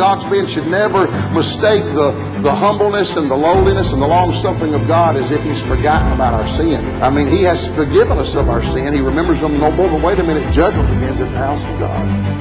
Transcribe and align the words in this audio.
God's 0.00 0.24
men 0.30 0.46
should 0.46 0.66
never 0.66 1.08
mistake 1.32 1.84
the, 1.84 2.12
the 2.42 2.54
humbleness 2.54 3.16
and 3.18 3.30
the 3.30 3.36
lowliness 3.36 3.92
and 3.92 4.00
the 4.00 4.08
long 4.08 4.32
suffering 4.32 4.72
of 4.72 4.88
God 4.88 5.14
as 5.14 5.30
if 5.30 5.42
He's 5.42 5.62
forgotten 5.62 6.10
about 6.12 6.32
our 6.32 6.48
sin. 6.48 6.82
I 7.02 7.10
mean, 7.10 7.26
He 7.26 7.42
has 7.42 7.68
forgiven 7.76 8.16
us 8.16 8.34
of 8.34 8.48
our 8.48 8.62
sin. 8.62 8.94
He 8.94 9.00
remembers 9.00 9.42
them 9.42 9.60
no 9.60 9.70
more. 9.70 9.90
But 9.90 10.00
wait 10.00 10.18
a 10.18 10.22
minute, 10.22 10.50
judgment 10.54 10.88
begins 10.88 11.20
at 11.20 11.30
the 11.30 11.36
house 11.36 11.62
of 11.64 11.78
God 11.78 12.40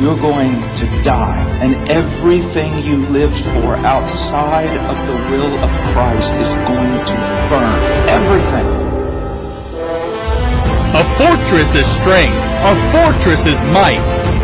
you're 0.00 0.16
going 0.16 0.54
to 0.78 1.02
die. 1.04 1.46
And 1.60 1.88
everything 1.88 2.82
you 2.82 3.06
lived 3.06 3.38
for 3.38 3.76
outside 3.76 4.74
of 4.76 4.96
the 5.06 5.30
will 5.30 5.56
of 5.58 5.70
Christ 5.92 6.32
is 6.32 6.54
going 6.66 6.98
to 7.06 7.14
burn. 7.50 8.08
Everything. 8.08 8.66
A 10.96 11.04
fortress 11.16 11.74
is 11.74 11.86
strength. 11.86 12.34
A 12.34 12.74
fortress 12.90 13.46
is 13.46 13.62
might. 13.64 14.41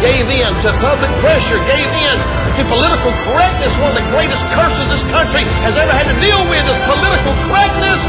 gave 0.00 0.30
in 0.30 0.54
to 0.62 0.70
public 0.78 1.10
pressure, 1.18 1.58
gave 1.66 1.90
in 2.06 2.16
to 2.54 2.62
political 2.70 3.10
correctness. 3.26 3.76
One 3.78 3.90
of 3.90 3.98
the 3.98 4.08
greatest 4.14 4.46
curses 4.54 4.88
this 4.88 5.02
country 5.10 5.42
has 5.66 5.76
ever 5.76 5.90
had 5.90 6.06
to 6.06 6.16
deal 6.22 6.38
with 6.46 6.62
is 6.70 6.78
political 6.86 7.34
correctness. 7.50 8.02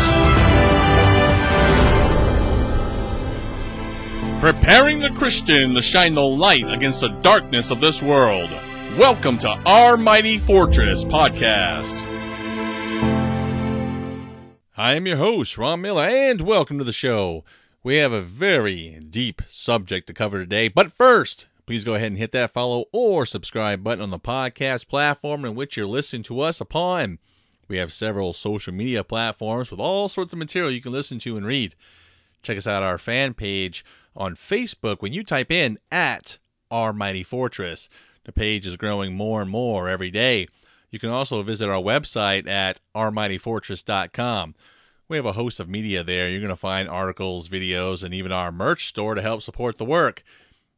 Preparing 4.39 4.99
the 4.99 5.09
Christian 5.09 5.73
to 5.73 5.81
shine 5.81 6.13
the 6.13 6.21
light 6.21 6.71
against 6.71 7.01
the 7.01 7.09
darkness 7.09 7.71
of 7.71 7.81
this 7.81 8.01
world. 8.01 8.51
Welcome 8.97 9.37
to 9.39 9.49
Our 9.65 9.97
Mighty 9.97 10.37
Fortress 10.37 11.03
podcast. 11.03 12.05
I 14.77 14.93
am 14.93 15.05
your 15.05 15.17
host, 15.17 15.57
Ron 15.57 15.81
Miller, 15.81 16.05
and 16.05 16.39
welcome 16.39 16.77
to 16.77 16.85
the 16.85 16.93
show. 16.93 17.43
We 17.83 17.97
have 17.97 18.13
a 18.13 18.21
very 18.21 18.99
deep 19.09 19.41
subject 19.47 20.07
to 20.07 20.13
cover 20.13 20.39
today, 20.39 20.69
but 20.69 20.93
first, 20.93 21.47
please 21.69 21.83
go 21.83 21.93
ahead 21.93 22.07
and 22.07 22.17
hit 22.17 22.31
that 22.31 22.49
follow 22.49 22.85
or 22.91 23.27
subscribe 23.27 23.83
button 23.83 24.01
on 24.01 24.09
the 24.09 24.17
podcast 24.17 24.87
platform 24.87 25.45
in 25.45 25.53
which 25.53 25.77
you're 25.77 25.85
listening 25.85 26.23
to 26.23 26.39
us 26.39 26.59
upon. 26.59 27.19
We 27.67 27.77
have 27.77 27.93
several 27.93 28.33
social 28.33 28.73
media 28.73 29.03
platforms 29.03 29.69
with 29.69 29.79
all 29.79 30.09
sorts 30.09 30.33
of 30.33 30.39
material 30.39 30.71
you 30.71 30.81
can 30.81 30.91
listen 30.91 31.19
to 31.19 31.37
and 31.37 31.45
read. 31.45 31.75
Check 32.41 32.57
us 32.57 32.65
out 32.65 32.81
our 32.81 32.97
fan 32.97 33.35
page 33.35 33.85
on 34.15 34.33
Facebook 34.33 35.03
when 35.03 35.13
you 35.13 35.23
type 35.23 35.51
in 35.51 35.77
at 35.91 36.39
Our 36.71 36.91
Mighty 36.91 37.21
Fortress. 37.21 37.87
The 38.23 38.31
page 38.31 38.65
is 38.65 38.75
growing 38.75 39.13
more 39.13 39.39
and 39.39 39.51
more 39.51 39.87
every 39.87 40.09
day. 40.09 40.47
You 40.89 40.97
can 40.97 41.11
also 41.11 41.43
visit 41.43 41.69
our 41.69 41.83
website 41.83 42.47
at 42.47 42.79
ourmightyfortress.com. 42.95 44.55
We 45.07 45.17
have 45.17 45.25
a 45.27 45.33
host 45.33 45.59
of 45.59 45.69
media 45.69 46.03
there. 46.03 46.29
You're 46.29 46.41
going 46.41 46.49
to 46.49 46.55
find 46.55 46.89
articles, 46.89 47.47
videos, 47.47 48.03
and 48.03 48.11
even 48.11 48.31
our 48.31 48.51
merch 48.51 48.87
store 48.87 49.13
to 49.13 49.21
help 49.21 49.43
support 49.43 49.77
the 49.77 49.85
work. 49.85 50.23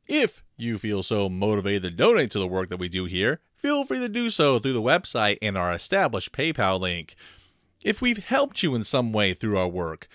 If 0.06 0.44
you 0.62 0.78
feel 0.78 1.04
so 1.04 1.30
motivated 1.30 1.84
to 1.84 1.90
donate 1.92 2.32
to 2.32 2.40
the 2.40 2.48
work 2.48 2.70
that 2.70 2.78
we 2.78 2.90
do 2.90 3.06
here, 3.06 3.40
feel 3.56 3.84
free 3.84 4.00
to 4.00 4.10
do 4.10 4.30
so 4.30 4.60
through 4.60 4.74
the 4.74 4.82
website 4.82 5.38
and 5.42 5.58
our 5.58 5.74
established 5.74 6.32
PayPal 6.32 6.80
link. 6.80 7.16
If 7.82 8.02
we've 8.02 8.24
helped 8.24 8.64
you 8.64 8.76
in 8.76 8.84
some 8.84 9.12
way 9.12 9.34
through 9.34 9.58
our 9.58 9.68
work, 9.68 10.08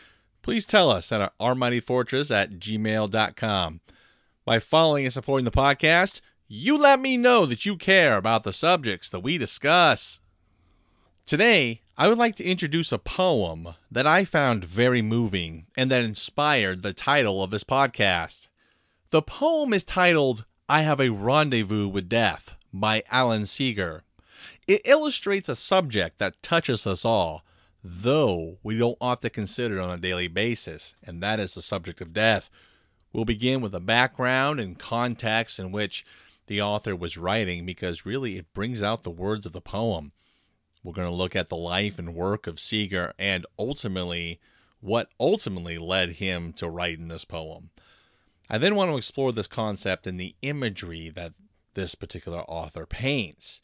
please 0.42 0.64
tell 0.64 0.90
us 0.90 1.10
at 1.10 1.36
ourmightyfortress 1.38 2.30
at 2.30 2.52
gmail.com. 2.52 3.80
By 4.44 4.58
following 4.60 5.04
and 5.04 5.12
supporting 5.12 5.44
the 5.44 5.50
podcast, 5.50 6.20
you 6.46 6.78
let 6.78 7.00
me 7.00 7.16
know 7.16 7.46
that 7.46 7.66
you 7.66 7.76
care 7.76 8.16
about 8.16 8.44
the 8.44 8.52
subjects 8.52 9.10
that 9.10 9.20
we 9.20 9.38
discuss. 9.38 10.20
Today, 11.24 11.80
I 11.98 12.06
would 12.08 12.18
like 12.18 12.36
to 12.36 12.44
introduce 12.44 12.92
a 12.92 12.98
poem 12.98 13.74
that 13.90 14.06
I 14.06 14.24
found 14.24 14.64
very 14.64 15.02
moving 15.02 15.66
and 15.76 15.90
that 15.90 16.04
inspired 16.04 16.82
the 16.82 16.92
title 16.92 17.42
of 17.42 17.50
this 17.50 17.64
podcast. 17.64 18.46
The 19.10 19.22
poem 19.22 19.72
is 19.72 19.84
titled 19.84 20.46
I 20.68 20.82
Have 20.82 20.98
a 20.98 21.10
Rendezvous 21.10 21.86
with 21.86 22.08
Death 22.08 22.56
by 22.72 23.04
Alan 23.08 23.46
Seeger. 23.46 24.02
It 24.66 24.82
illustrates 24.84 25.48
a 25.48 25.54
subject 25.54 26.18
that 26.18 26.42
touches 26.42 26.88
us 26.88 27.04
all, 27.04 27.44
though 27.84 28.58
we 28.64 28.76
don't 28.76 28.98
often 29.00 29.30
consider 29.30 29.78
it 29.78 29.82
on 29.84 29.90
a 29.90 30.02
daily 30.02 30.26
basis, 30.26 30.96
and 31.04 31.22
that 31.22 31.38
is 31.38 31.54
the 31.54 31.62
subject 31.62 32.00
of 32.00 32.12
death. 32.12 32.50
We'll 33.12 33.24
begin 33.24 33.60
with 33.60 33.76
a 33.76 33.80
background 33.80 34.58
and 34.58 34.76
context 34.76 35.60
in 35.60 35.70
which 35.70 36.04
the 36.48 36.60
author 36.60 36.96
was 36.96 37.16
writing 37.16 37.64
because 37.64 38.04
really 38.04 38.36
it 38.36 38.52
brings 38.54 38.82
out 38.82 39.04
the 39.04 39.10
words 39.10 39.46
of 39.46 39.52
the 39.52 39.60
poem. 39.60 40.10
We're 40.82 40.94
going 40.94 41.08
to 41.08 41.14
look 41.14 41.36
at 41.36 41.48
the 41.48 41.56
life 41.56 42.00
and 42.00 42.12
work 42.12 42.48
of 42.48 42.58
Seeger 42.58 43.14
and 43.20 43.46
ultimately 43.56 44.40
what 44.80 45.10
ultimately 45.20 45.78
led 45.78 46.14
him 46.14 46.52
to 46.54 46.68
write 46.68 46.98
in 46.98 47.06
this 47.06 47.24
poem. 47.24 47.70
I 48.48 48.58
then 48.58 48.74
want 48.74 48.90
to 48.90 48.96
explore 48.96 49.32
this 49.32 49.48
concept 49.48 50.06
and 50.06 50.20
the 50.20 50.34
imagery 50.42 51.10
that 51.10 51.32
this 51.74 51.94
particular 51.94 52.40
author 52.42 52.86
paints. 52.86 53.60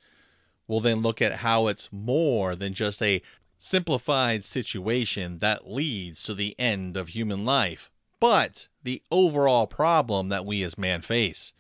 We'll 0.67 0.81
then 0.81 1.03
look 1.03 1.21
at 1.21 1.37
how 1.37 1.67
it's 1.69 1.93
more 1.93 2.55
than 2.57 2.75
just 2.75 3.03
a 3.03 3.23
simplified 3.57 4.45
situation 4.45 5.39
that 5.39 5.71
leads 5.71 6.23
to 6.25 6.35
the 6.35 6.59
end 6.59 6.97
of 6.97 7.09
human 7.09 7.45
life, 7.45 7.91
but 8.21 8.67
the 8.83 9.03
overall 9.11 9.67
problem 9.67 10.29
that 10.29 10.45
we 10.45 10.63
as 10.63 10.77
man 10.77 11.01
face. 11.01 11.53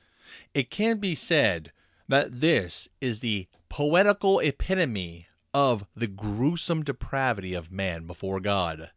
It 0.54 0.70
can 0.70 0.98
be 0.98 1.14
said 1.14 1.72
that 2.08 2.40
this 2.40 2.88
is 3.00 3.20
the 3.20 3.46
poetical 3.68 4.40
epitome 4.40 5.26
of 5.54 5.86
the 5.94 6.06
gruesome 6.06 6.82
depravity 6.82 7.54
of 7.54 7.70
man 7.70 8.06
before 8.06 8.40
God. 8.40 8.90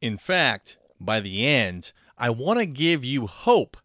In 0.00 0.16
fact, 0.16 0.76
by 1.00 1.20
the 1.20 1.46
end, 1.46 1.92
I 2.18 2.30
want 2.30 2.58
to 2.58 2.66
give 2.66 3.04
you 3.04 3.26
hope 3.26 3.76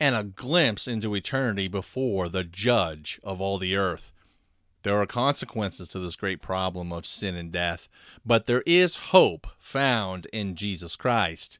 and 0.00 0.14
a 0.14 0.24
glimpse 0.24 0.88
into 0.88 1.14
eternity 1.14 1.68
before 1.68 2.28
the 2.28 2.42
judge 2.42 3.20
of 3.22 3.40
all 3.40 3.58
the 3.58 3.76
earth. 3.76 4.12
There 4.82 5.00
are 5.00 5.06
consequences 5.06 5.88
to 5.90 6.00
this 6.00 6.16
great 6.16 6.42
problem 6.42 6.92
of 6.92 7.06
sin 7.06 7.34
and 7.36 7.52
death, 7.52 7.88
but 8.24 8.46
there 8.46 8.62
is 8.66 8.96
hope 8.96 9.46
found 9.58 10.26
in 10.26 10.56
Jesus 10.56 10.96
Christ. 10.96 11.58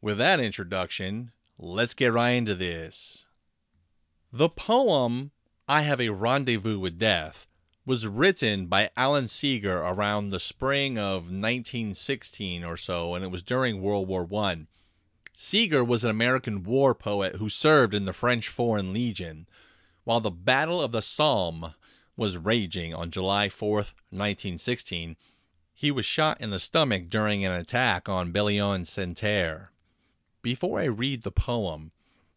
With 0.00 0.18
that 0.18 0.40
introduction, 0.40 1.32
let's 1.58 1.94
get 1.94 2.12
right 2.12 2.30
into 2.30 2.54
this. 2.54 3.26
The 4.32 4.48
poem, 4.48 5.32
I 5.68 5.82
Have 5.82 6.00
a 6.00 6.10
Rendezvous 6.10 6.78
with 6.78 6.98
Death, 6.98 7.46
was 7.86 8.06
written 8.06 8.66
by 8.66 8.90
Alan 8.96 9.28
Seeger 9.28 9.78
around 9.78 10.30
the 10.30 10.40
spring 10.40 10.98
of 10.98 11.24
1916 11.24 12.64
or 12.64 12.76
so, 12.76 13.14
and 13.14 13.24
it 13.24 13.30
was 13.30 13.42
during 13.42 13.82
World 13.82 14.08
War 14.08 14.28
I. 14.34 14.66
Seeger 15.36 15.82
was 15.82 16.04
an 16.04 16.10
American 16.10 16.62
war 16.62 16.94
poet 16.94 17.36
who 17.36 17.48
served 17.48 17.92
in 17.92 18.04
the 18.04 18.12
French 18.12 18.48
Foreign 18.48 18.92
Legion. 18.92 19.48
While 20.04 20.20
the 20.20 20.30
Battle 20.30 20.80
of 20.80 20.92
the 20.92 21.02
Somme 21.02 21.74
was 22.16 22.38
raging 22.38 22.94
on 22.94 23.10
July 23.10 23.48
4th, 23.48 23.94
1916, 24.10 25.16
he 25.74 25.90
was 25.90 26.06
shot 26.06 26.40
in 26.40 26.50
the 26.50 26.60
stomach 26.60 27.08
during 27.08 27.44
an 27.44 27.50
attack 27.50 28.08
on 28.08 28.30
Belloy-en-Santerre. 28.30 29.72
Before 30.40 30.78
I 30.78 30.84
read 30.84 31.24
the 31.24 31.32
poem, 31.32 31.90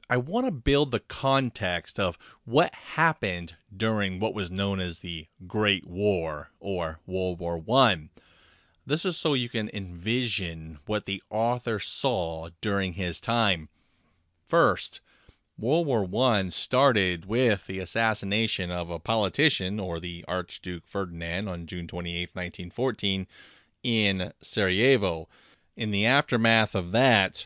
I 0.09 0.17
want 0.17 0.47
to 0.47 0.51
build 0.51 0.91
the 0.91 1.01
context 1.01 1.99
of 1.99 2.17
what 2.45 2.73
happened 2.73 3.57
during 3.75 4.19
what 4.19 4.33
was 4.33 4.49
known 4.49 4.79
as 4.79 4.99
the 4.99 5.27
Great 5.45 5.85
War 5.85 6.49
or 6.59 6.99
World 7.05 7.39
War 7.39 7.59
One. 7.59 8.09
This 8.87 9.03
is 9.03 9.17
so 9.17 9.33
you 9.33 9.49
can 9.49 9.69
envision 9.73 10.79
what 10.85 11.07
the 11.07 11.21
author 11.29 11.77
saw 11.77 12.47
during 12.61 12.93
his 12.93 13.19
time. 13.19 13.67
First, 14.47 15.01
World 15.59 15.87
War 15.87 16.05
One 16.05 16.51
started 16.51 17.25
with 17.25 17.67
the 17.67 17.79
assassination 17.79 18.71
of 18.71 18.89
a 18.89 18.97
politician, 18.97 19.77
or 19.77 19.99
the 19.99 20.23
Archduke 20.25 20.87
Ferdinand, 20.87 21.49
on 21.49 21.65
June 21.65 21.85
28, 21.85 22.29
1914, 22.33 23.27
in 23.83 24.31
Sarajevo. 24.39 25.27
In 25.75 25.91
the 25.91 26.05
aftermath 26.05 26.73
of 26.73 26.93
that, 26.93 27.45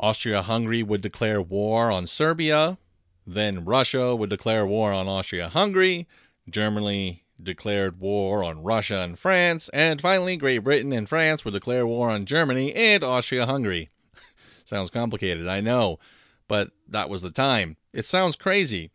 Austria 0.00 0.40
Hungary 0.40 0.82
would 0.82 1.02
declare 1.02 1.42
war 1.42 1.90
on 1.90 2.06
Serbia. 2.06 2.78
Then 3.26 3.66
Russia 3.66 4.16
would 4.16 4.30
declare 4.30 4.66
war 4.66 4.94
on 4.94 5.06
Austria 5.06 5.50
Hungary. 5.50 6.08
Germany 6.48 7.24
declared 7.42 8.00
war 8.00 8.42
on 8.42 8.62
Russia 8.62 9.00
and 9.00 9.18
France. 9.18 9.68
And 9.72 10.00
finally, 10.00 10.36
Great 10.36 10.58
Britain 10.58 10.92
and 10.92 11.08
France 11.08 11.44
would 11.44 11.54
declare 11.54 11.86
war 11.86 12.10
on 12.10 12.26
Germany 12.26 12.74
and 12.74 13.04
Austria 13.04 13.46
Hungary. 13.46 13.90
sounds 14.64 14.90
complicated, 14.90 15.48
I 15.48 15.60
know, 15.60 15.98
but 16.46 16.72
that 16.88 17.08
was 17.08 17.22
the 17.22 17.30
time. 17.30 17.76
It 17.92 18.04
sounds 18.04 18.36
crazy. 18.36 18.90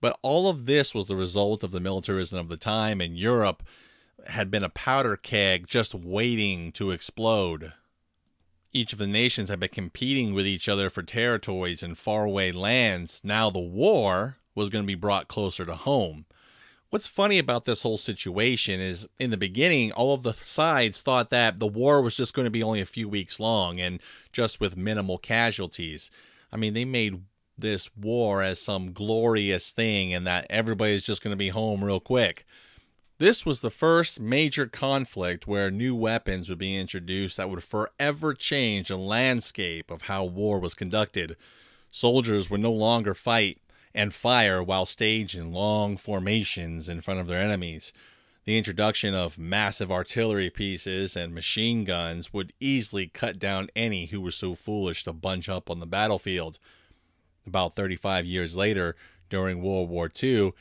But 0.00 0.18
all 0.22 0.48
of 0.48 0.66
this 0.66 0.94
was 0.94 1.08
the 1.08 1.16
result 1.16 1.62
of 1.62 1.70
the 1.70 1.80
militarism 1.80 2.38
of 2.38 2.48
the 2.48 2.56
time, 2.56 3.00
and 3.00 3.16
Europe 3.16 3.62
had 4.26 4.50
been 4.50 4.64
a 4.64 4.68
powder 4.68 5.16
keg 5.16 5.66
just 5.66 5.94
waiting 5.94 6.72
to 6.72 6.90
explode. 6.90 7.72
Each 8.72 8.92
of 8.92 8.98
the 8.98 9.06
nations 9.06 9.48
had 9.48 9.60
been 9.60 9.68
competing 9.68 10.34
with 10.34 10.46
each 10.46 10.68
other 10.68 10.90
for 10.90 11.02
territories 11.02 11.82
and 11.82 11.96
faraway 11.96 12.52
lands. 12.52 13.20
Now 13.22 13.50
the 13.50 13.60
war 13.60 14.38
was 14.54 14.70
going 14.70 14.82
to 14.82 14.86
be 14.86 14.94
brought 14.94 15.28
closer 15.28 15.64
to 15.66 15.74
home. 15.74 16.26
What's 16.92 17.06
funny 17.06 17.38
about 17.38 17.64
this 17.64 17.84
whole 17.84 17.96
situation 17.96 18.78
is 18.78 19.08
in 19.18 19.30
the 19.30 19.38
beginning, 19.38 19.92
all 19.92 20.12
of 20.12 20.24
the 20.24 20.34
sides 20.34 21.00
thought 21.00 21.30
that 21.30 21.58
the 21.58 21.66
war 21.66 22.02
was 22.02 22.14
just 22.14 22.34
going 22.34 22.44
to 22.44 22.50
be 22.50 22.62
only 22.62 22.82
a 22.82 22.84
few 22.84 23.08
weeks 23.08 23.40
long 23.40 23.80
and 23.80 23.98
just 24.30 24.60
with 24.60 24.76
minimal 24.76 25.16
casualties. 25.16 26.10
I 26.52 26.58
mean, 26.58 26.74
they 26.74 26.84
made 26.84 27.22
this 27.56 27.88
war 27.96 28.42
as 28.42 28.60
some 28.60 28.92
glorious 28.92 29.70
thing 29.70 30.12
and 30.12 30.26
that 30.26 30.46
everybody's 30.50 31.02
just 31.02 31.24
going 31.24 31.32
to 31.32 31.38
be 31.38 31.48
home 31.48 31.82
real 31.82 31.98
quick. 31.98 32.44
This 33.16 33.46
was 33.46 33.62
the 33.62 33.70
first 33.70 34.20
major 34.20 34.66
conflict 34.66 35.46
where 35.46 35.70
new 35.70 35.94
weapons 35.94 36.50
would 36.50 36.58
be 36.58 36.76
introduced 36.76 37.38
that 37.38 37.48
would 37.48 37.64
forever 37.64 38.34
change 38.34 38.88
the 38.88 38.98
landscape 38.98 39.90
of 39.90 40.02
how 40.02 40.26
war 40.26 40.60
was 40.60 40.74
conducted. 40.74 41.38
Soldiers 41.90 42.50
would 42.50 42.60
no 42.60 42.72
longer 42.72 43.14
fight 43.14 43.61
and 43.94 44.14
fire 44.14 44.62
while 44.62 44.86
staged 44.86 45.36
in 45.36 45.52
long 45.52 45.96
formations 45.96 46.88
in 46.88 47.00
front 47.00 47.20
of 47.20 47.26
their 47.26 47.40
enemies. 47.40 47.92
The 48.44 48.58
introduction 48.58 49.14
of 49.14 49.38
massive 49.38 49.92
artillery 49.92 50.50
pieces 50.50 51.16
and 51.16 51.34
machine 51.34 51.84
guns 51.84 52.32
would 52.32 52.52
easily 52.58 53.06
cut 53.06 53.38
down 53.38 53.68
any 53.76 54.06
who 54.06 54.20
were 54.20 54.32
so 54.32 54.54
foolish 54.54 55.04
to 55.04 55.12
bunch 55.12 55.48
up 55.48 55.70
on 55.70 55.78
the 55.78 55.86
battlefield. 55.86 56.58
About 57.46 57.76
35 57.76 58.26
years 58.26 58.56
later, 58.56 58.96
during 59.28 59.62
World 59.62 59.88
War 59.88 60.10
II, 60.22 60.52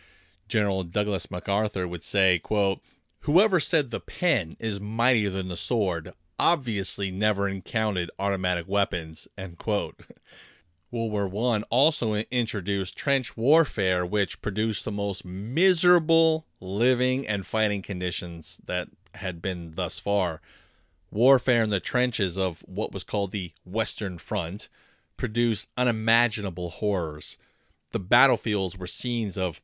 General 0.48 0.84
Douglas 0.84 1.32
MacArthur 1.32 1.88
would 1.88 2.04
say, 2.04 2.38
quote, 2.38 2.82
Whoever 3.22 3.60
said 3.60 3.92
the 3.92 4.00
pen 4.00 4.58
is 4.60 4.80
mightier 4.80 5.30
than 5.30 5.48
the 5.48 5.58
sword 5.58 6.14
obviously 6.42 7.12
never 7.12 7.48
encountered 7.48 8.10
automatic 8.18 8.68
weapons, 8.68 9.28
end 9.38 9.60
quote. 9.60 10.02
World 10.92 11.32
War 11.32 11.54
I 11.56 11.62
also 11.70 12.16
introduced 12.16 12.98
trench 12.98 13.38
warfare, 13.38 14.06
which 14.06 14.42
produced 14.42 14.84
the 14.84 14.92
most 14.92 15.24
miserable 15.24 16.46
living 16.60 17.26
and 17.26 17.48
fighting 17.48 17.82
conditions 17.82 18.60
that 18.66 18.90
had 19.16 19.42
been 19.42 19.72
thus 19.76 20.00
far. 20.00 20.42
Warfare 21.10 21.64
in 21.64 21.70
the 21.70 21.80
trenches 21.80 22.38
of 22.38 22.60
what 22.68 22.92
was 22.92 23.06
called 23.06 23.32
the 23.32 23.54
Western 23.66 24.18
Front 24.18 24.68
produced 25.16 25.70
unimaginable 25.78 26.70
horrors. 26.70 27.38
The 27.92 28.00
battlefields 28.00 28.78
were 28.78 28.88
scenes 28.88 29.38
of 29.38 29.62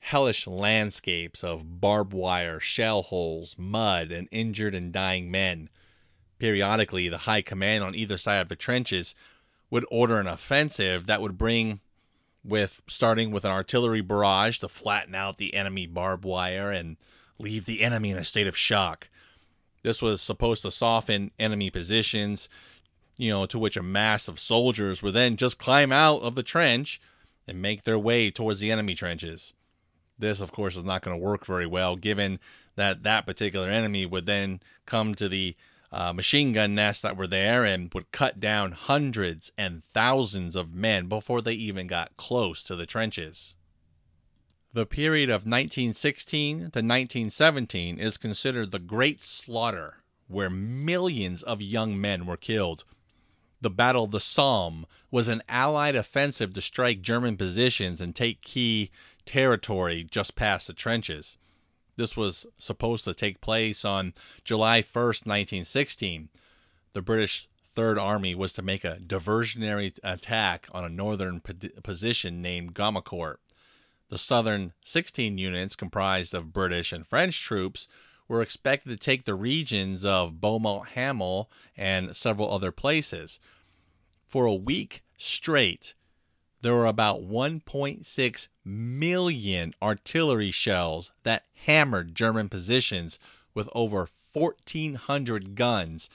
hellish 0.00 0.46
landscapes 0.46 1.42
of 1.42 1.80
barbed 1.80 2.12
wire, 2.12 2.60
shell 2.60 3.02
holes, 3.02 3.54
mud, 3.58 4.10
and 4.10 4.28
injured 4.30 4.74
and 4.74 4.92
dying 4.92 5.30
men. 5.30 5.70
Periodically, 6.38 7.08
the 7.08 7.18
high 7.18 7.42
command 7.42 7.82
on 7.82 7.94
either 7.94 8.18
side 8.18 8.40
of 8.40 8.48
the 8.48 8.56
trenches 8.56 9.14
would 9.70 9.84
order 9.90 10.20
an 10.20 10.26
offensive 10.26 11.06
that 11.06 11.20
would 11.20 11.38
bring 11.38 11.80
with 12.44 12.80
starting 12.86 13.30
with 13.30 13.44
an 13.44 13.50
artillery 13.50 14.00
barrage 14.00 14.58
to 14.58 14.68
flatten 14.68 15.14
out 15.14 15.36
the 15.36 15.54
enemy 15.54 15.86
barbed 15.86 16.24
wire 16.24 16.70
and 16.70 16.96
leave 17.38 17.64
the 17.64 17.82
enemy 17.82 18.10
in 18.10 18.18
a 18.18 18.24
state 18.24 18.46
of 18.46 18.56
shock. 18.56 19.08
This 19.82 20.00
was 20.00 20.22
supposed 20.22 20.62
to 20.62 20.70
soften 20.70 21.30
enemy 21.38 21.70
positions, 21.70 22.48
you 23.16 23.30
know, 23.30 23.46
to 23.46 23.58
which 23.58 23.76
a 23.76 23.82
mass 23.82 24.28
of 24.28 24.40
soldiers 24.40 25.02
would 25.02 25.14
then 25.14 25.36
just 25.36 25.58
climb 25.58 25.92
out 25.92 26.22
of 26.22 26.34
the 26.34 26.42
trench 26.42 27.00
and 27.48 27.62
make 27.62 27.82
their 27.82 27.98
way 27.98 28.30
towards 28.30 28.60
the 28.60 28.70
enemy 28.70 28.94
trenches. 28.94 29.52
This, 30.18 30.40
of 30.40 30.52
course, 30.52 30.76
is 30.76 30.84
not 30.84 31.02
going 31.02 31.16
to 31.16 31.22
work 31.24 31.44
very 31.44 31.66
well, 31.66 31.96
given 31.96 32.38
that 32.76 33.02
that 33.02 33.26
particular 33.26 33.68
enemy 33.68 34.06
would 34.06 34.26
then 34.26 34.60
come 34.86 35.14
to 35.14 35.28
the 35.28 35.56
uh, 35.96 36.12
machine 36.12 36.52
gun 36.52 36.74
nests 36.74 37.00
that 37.00 37.16
were 37.16 37.26
there 37.26 37.64
and 37.64 37.92
would 37.94 38.12
cut 38.12 38.38
down 38.38 38.72
hundreds 38.72 39.50
and 39.56 39.82
thousands 39.82 40.54
of 40.54 40.74
men 40.74 41.06
before 41.06 41.40
they 41.40 41.54
even 41.54 41.86
got 41.86 42.14
close 42.18 42.62
to 42.62 42.76
the 42.76 42.84
trenches. 42.84 43.56
The 44.74 44.84
period 44.84 45.30
of 45.30 45.46
1916 45.46 46.58
to 46.58 46.64
1917 46.64 47.98
is 47.98 48.18
considered 48.18 48.72
the 48.72 48.78
Great 48.78 49.22
Slaughter, 49.22 50.02
where 50.28 50.50
millions 50.50 51.42
of 51.42 51.62
young 51.62 51.98
men 51.98 52.26
were 52.26 52.36
killed. 52.36 52.84
The 53.62 53.70
Battle 53.70 54.04
of 54.04 54.10
the 54.10 54.20
Somme 54.20 54.84
was 55.10 55.28
an 55.28 55.42
Allied 55.48 55.96
offensive 55.96 56.52
to 56.52 56.60
strike 56.60 57.00
German 57.00 57.38
positions 57.38 58.02
and 58.02 58.14
take 58.14 58.42
key 58.42 58.90
territory 59.24 60.06
just 60.10 60.36
past 60.36 60.66
the 60.66 60.74
trenches. 60.74 61.38
This 61.96 62.16
was 62.16 62.46
supposed 62.58 63.04
to 63.04 63.14
take 63.14 63.40
place 63.40 63.84
on 63.84 64.14
July 64.44 64.82
1st, 64.82 65.26
1916. 65.26 66.28
The 66.92 67.02
British 67.02 67.48
Third 67.74 67.98
Army 67.98 68.34
was 68.34 68.52
to 68.54 68.62
make 68.62 68.84
a 68.84 68.96
diversionary 68.96 69.98
attack 70.02 70.68
on 70.72 70.84
a 70.84 70.88
northern 70.88 71.40
position 71.40 72.40
named 72.40 72.74
Gommecourt. 72.74 73.36
The 74.08 74.18
southern 74.18 74.72
16 74.84 75.36
units, 75.36 75.76
comprised 75.76 76.32
of 76.32 76.52
British 76.52 76.92
and 76.92 77.06
French 77.06 77.40
troops, 77.42 77.88
were 78.28 78.42
expected 78.42 78.90
to 78.90 78.96
take 78.96 79.24
the 79.24 79.34
regions 79.34 80.04
of 80.04 80.40
Beaumont 80.40 80.90
Hamel 80.90 81.50
and 81.76 82.16
several 82.16 82.52
other 82.52 82.72
places. 82.72 83.38
For 84.26 84.46
a 84.46 84.54
week 84.54 85.02
straight, 85.16 85.94
there 86.62 86.74
were 86.74 86.86
about 86.86 87.22
1.6 87.22 88.48
million 88.64 89.74
artillery 89.80 90.50
shells 90.50 91.12
that 91.22 91.44
hammered 91.66 92.14
German 92.14 92.48
positions 92.48 93.18
with 93.54 93.68
over 93.74 94.08
1,400 94.32 95.54
guns. 95.54 96.10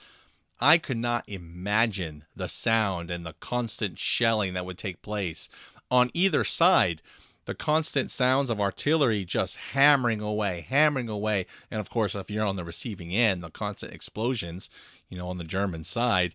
I 0.60 0.78
could 0.78 0.96
not 0.96 1.28
imagine 1.28 2.24
the 2.36 2.48
sound 2.48 3.10
and 3.10 3.26
the 3.26 3.34
constant 3.40 3.98
shelling 3.98 4.54
that 4.54 4.64
would 4.64 4.78
take 4.78 5.02
place. 5.02 5.48
On 5.90 6.10
either 6.14 6.44
side, 6.44 7.02
the 7.44 7.54
constant 7.54 8.10
sounds 8.10 8.50
of 8.50 8.60
artillery 8.60 9.24
just 9.24 9.56
hammering 9.56 10.20
away, 10.20 10.64
hammering 10.68 11.08
away. 11.08 11.46
And 11.70 11.80
of 11.80 11.90
course, 11.90 12.14
if 12.14 12.30
you're 12.30 12.46
on 12.46 12.56
the 12.56 12.64
receiving 12.64 13.12
end, 13.12 13.42
the 13.42 13.50
constant 13.50 13.92
explosions, 13.92 14.70
you 15.08 15.18
know, 15.18 15.28
on 15.28 15.38
the 15.38 15.44
German 15.44 15.82
side 15.84 16.34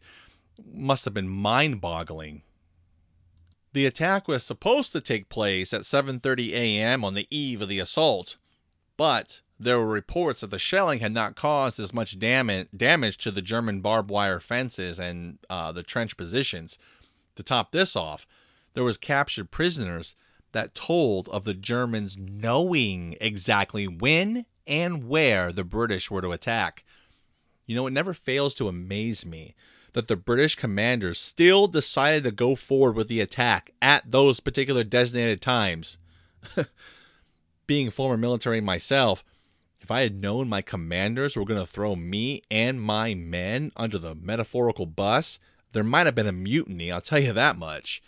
must 0.74 1.06
have 1.06 1.14
been 1.14 1.30
mind 1.30 1.80
boggling. 1.80 2.42
The 3.74 3.86
attack 3.86 4.28
was 4.28 4.44
supposed 4.44 4.92
to 4.94 5.02
take 5.02 5.30
place 5.30 5.74
at 5.74 5.82
7:30 5.82 6.54
a.m. 6.54 7.04
on 7.04 7.14
the 7.14 7.28
eve 7.30 7.62
of 7.62 7.70
the 7.70 7.80
assault, 7.80 8.38
but 8.96 9.42
there 9.60 9.80
were 9.80 9.88
reports 9.88 10.42
that 10.42 10.52
the 10.52 10.60
shelling 10.60 11.00
had 11.00 11.12
not 11.12 11.36
caused 11.36 11.80
as 11.80 11.94
much 11.94 12.20
damage, 12.20 13.18
to 13.18 13.32
the 13.32 13.42
German 13.42 13.82
barbed 13.82 14.10
wire 14.10 14.40
fences 14.40 15.00
and 15.00 15.40
uh, 15.50 15.72
the 15.72 15.84
trench 15.84 16.16
positions. 16.16 16.78
To 17.36 17.44
top 17.44 17.72
this 17.72 17.96
off, 17.96 18.28
there 18.74 18.84
was 18.84 18.98
captured 18.98 19.52
prisoners 19.52 20.16
that 20.52 20.76
told 20.76 21.28
of 21.30 21.44
the 21.44 21.54
Germans 21.54 22.18
knowing 22.18 23.16
exactly 23.20 23.88
when 23.88 24.46
and 24.66 25.08
where 25.08 25.52
the 25.52 25.64
British 25.64 26.10
were 26.10 26.22
to 26.22 26.32
attack. 26.32 26.84
You 27.66 27.76
know, 27.76 27.88
it 27.88 27.92
never 27.92 28.14
fails 28.14 28.54
to 28.56 28.68
amaze 28.68 29.26
me 29.26 29.56
that 29.98 30.08
the 30.08 30.16
British 30.16 30.54
commanders 30.54 31.18
still 31.18 31.68
decided 31.68 32.24
to 32.24 32.30
go 32.30 32.54
forward 32.54 32.96
with 32.96 33.08
the 33.08 33.20
attack 33.20 33.72
at 33.82 34.12
those 34.12 34.40
particular 34.40 34.84
designated 34.84 35.42
times. 35.42 35.98
Being 37.66 37.90
former 37.90 38.16
military 38.16 38.62
myself, 38.62 39.24
if 39.82 39.90
I 39.90 40.02
had 40.02 40.22
known 40.22 40.48
my 40.48 40.62
commanders 40.62 41.36
were 41.36 41.46
going 41.46 41.60
to 41.60 41.66
throw 41.66 41.96
me 41.96 42.44
and 42.52 42.80
my 42.80 43.16
men 43.16 43.72
under 43.76 43.98
the 43.98 44.14
metaphorical 44.14 44.86
bus, 44.86 45.40
there 45.72 45.84
might 45.84 46.06
have 46.06 46.14
been 46.14 46.28
a 46.28 46.32
mutiny, 46.32 46.92
I'll 46.92 47.02
tell 47.02 47.18
you 47.18 47.34
that 47.34 47.58
much. 47.58 48.04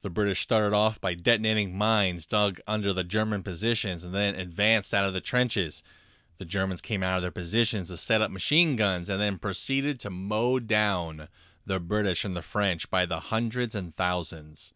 The 0.00 0.08
British 0.08 0.40
started 0.40 0.74
off 0.74 0.98
by 0.98 1.12
detonating 1.12 1.76
mines 1.76 2.24
dug 2.24 2.58
under 2.66 2.94
the 2.94 3.04
German 3.04 3.42
positions 3.42 4.02
and 4.02 4.14
then 4.14 4.34
advanced 4.34 4.94
out 4.94 5.04
of 5.04 5.12
the 5.12 5.20
trenches. 5.20 5.82
The 6.38 6.44
Germans 6.44 6.80
came 6.80 7.02
out 7.02 7.16
of 7.16 7.22
their 7.22 7.30
positions 7.30 7.88
to 7.88 7.96
set 7.96 8.20
up 8.20 8.30
machine 8.30 8.76
guns 8.76 9.08
and 9.08 9.20
then 9.20 9.38
proceeded 9.38 10.00
to 10.00 10.10
mow 10.10 10.58
down 10.58 11.28
the 11.66 11.80
British 11.80 12.24
and 12.24 12.36
the 12.36 12.42
French 12.42 12.90
by 12.90 13.06
the 13.06 13.20
hundreds 13.20 13.74
and 13.74 13.94
thousands. 13.94 14.72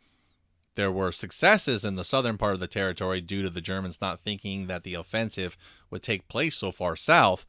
There 0.76 0.92
were 0.92 1.10
successes 1.10 1.84
in 1.84 1.96
the 1.96 2.04
southern 2.04 2.38
part 2.38 2.54
of 2.54 2.60
the 2.60 2.68
territory 2.68 3.20
due 3.20 3.42
to 3.42 3.50
the 3.50 3.60
Germans 3.60 4.00
not 4.00 4.22
thinking 4.22 4.68
that 4.68 4.84
the 4.84 4.94
offensive 4.94 5.56
would 5.90 6.02
take 6.02 6.28
place 6.28 6.56
so 6.56 6.70
far 6.70 6.94
south, 6.94 7.44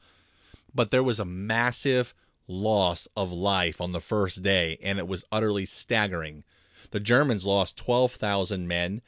but 0.73 0.89
there 0.89 1.03
was 1.03 1.19
a 1.19 1.25
massive 1.25 2.15
loss 2.47 3.07
of 3.15 3.31
life 3.31 3.79
on 3.79 3.91
the 3.91 4.01
first 4.01 4.41
day, 4.41 4.79
and 4.81 4.97
it 4.97 5.07
was 5.07 5.25
utterly 5.31 5.65
staggering. 5.65 6.43
The 6.89 6.99
Germans 6.99 7.45
lost 7.45 7.77
12,000 7.77 8.67
men, 8.67 9.01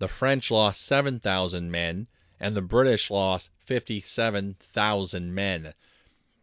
the 0.00 0.08
French 0.08 0.50
lost 0.50 0.84
7,000 0.84 1.70
men, 1.70 2.08
and 2.40 2.56
the 2.56 2.62
British 2.62 3.10
lost 3.10 3.50
57,000 3.58 5.34
men. 5.34 5.74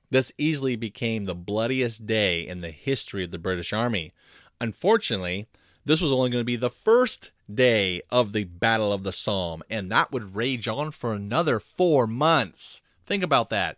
This 0.09 0.31
easily 0.37 0.75
became 0.75 1.25
the 1.25 1.35
bloodiest 1.35 2.05
day 2.05 2.47
in 2.47 2.61
the 2.61 2.71
history 2.71 3.23
of 3.23 3.31
the 3.31 3.39
British 3.39 3.73
Army. 3.73 4.13
Unfortunately, 4.61 5.47
this 5.83 6.01
was 6.01 6.11
only 6.11 6.29
going 6.29 6.41
to 6.41 6.45
be 6.45 6.55
the 6.55 6.69
first 6.69 7.31
day 7.53 8.01
of 8.09 8.33
the 8.33 8.43
Battle 8.43 8.93
of 8.93 9.03
the 9.03 9.11
Somme, 9.11 9.63
and 9.69 9.91
that 9.91 10.11
would 10.11 10.35
rage 10.35 10.67
on 10.67 10.91
for 10.91 11.13
another 11.13 11.59
four 11.59 12.07
months. 12.07 12.81
Think 13.05 13.23
about 13.23 13.49
that. 13.49 13.77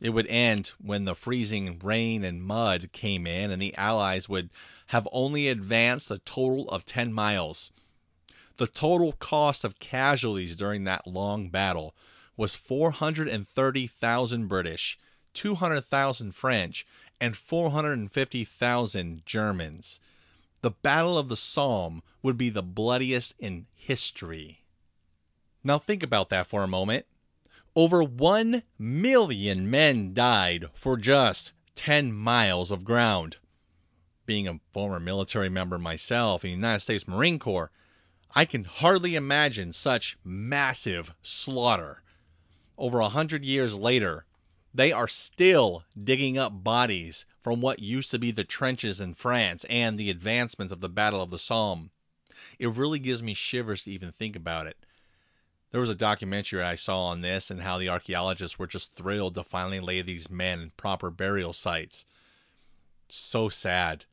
It 0.00 0.10
would 0.10 0.26
end 0.26 0.72
when 0.80 1.04
the 1.04 1.14
freezing 1.14 1.78
rain 1.78 2.24
and 2.24 2.42
mud 2.42 2.90
came 2.92 3.26
in, 3.26 3.50
and 3.50 3.62
the 3.62 3.76
Allies 3.76 4.28
would 4.28 4.50
have 4.88 5.08
only 5.12 5.48
advanced 5.48 6.10
a 6.10 6.18
total 6.18 6.68
of 6.70 6.84
10 6.84 7.12
miles. 7.12 7.70
The 8.56 8.66
total 8.66 9.12
cost 9.12 9.64
of 9.64 9.78
casualties 9.78 10.56
during 10.56 10.84
that 10.84 11.06
long 11.06 11.48
battle 11.48 11.94
was 12.36 12.56
430,000 12.56 14.46
British, 14.46 14.98
200,000 15.34 16.34
French, 16.34 16.86
and 17.20 17.36
450,000 17.36 19.22
Germans. 19.24 20.00
The 20.60 20.70
Battle 20.70 21.18
of 21.18 21.28
the 21.28 21.36
Somme 21.36 22.02
would 22.22 22.36
be 22.36 22.50
the 22.50 22.62
bloodiest 22.62 23.34
in 23.38 23.66
history. 23.74 24.62
Now 25.64 25.78
think 25.78 26.02
about 26.02 26.28
that 26.30 26.46
for 26.46 26.62
a 26.62 26.68
moment. 26.68 27.06
Over 27.74 28.02
1 28.02 28.62
million 28.78 29.70
men 29.70 30.12
died 30.12 30.66
for 30.74 30.96
just 30.96 31.52
10 31.74 32.12
miles 32.12 32.70
of 32.70 32.84
ground. 32.84 33.38
Being 34.26 34.46
a 34.46 34.60
former 34.72 35.00
military 35.00 35.48
member 35.48 35.78
myself 35.78 36.44
in 36.44 36.50
the 36.50 36.56
United 36.56 36.80
States 36.80 37.08
Marine 37.08 37.38
Corps, 37.38 37.70
I 38.34 38.44
can 38.44 38.64
hardly 38.64 39.14
imagine 39.14 39.72
such 39.72 40.16
massive 40.24 41.14
slaughter. 41.22 42.02
Over 42.78 43.00
a 43.00 43.10
hundred 43.10 43.44
years 43.44 43.76
later, 43.76 44.24
they 44.74 44.90
are 44.90 45.08
still 45.08 45.84
digging 46.02 46.38
up 46.38 46.64
bodies 46.64 47.26
from 47.42 47.60
what 47.60 47.80
used 47.80 48.10
to 48.10 48.18
be 48.18 48.30
the 48.30 48.44
trenches 48.44 49.00
in 49.00 49.14
France 49.14 49.66
and 49.68 49.98
the 49.98 50.08
advancements 50.08 50.72
of 50.72 50.80
the 50.80 50.88
Battle 50.88 51.20
of 51.20 51.30
the 51.30 51.38
Somme. 51.38 51.90
It 52.58 52.68
really 52.68 52.98
gives 52.98 53.22
me 53.22 53.34
shivers 53.34 53.84
to 53.84 53.90
even 53.90 54.12
think 54.12 54.34
about 54.34 54.66
it. 54.66 54.78
There 55.70 55.80
was 55.80 55.90
a 55.90 55.94
documentary 55.94 56.62
I 56.62 56.74
saw 56.74 57.06
on 57.06 57.20
this 57.20 57.50
and 57.50 57.62
how 57.62 57.78
the 57.78 57.88
archaeologists 57.88 58.58
were 58.58 58.66
just 58.66 58.94
thrilled 58.94 59.34
to 59.34 59.42
finally 59.42 59.80
lay 59.80 60.00
these 60.02 60.30
men 60.30 60.60
in 60.60 60.72
proper 60.76 61.10
burial 61.10 61.52
sites. 61.52 62.04
So 63.08 63.48
sad. 63.48 64.04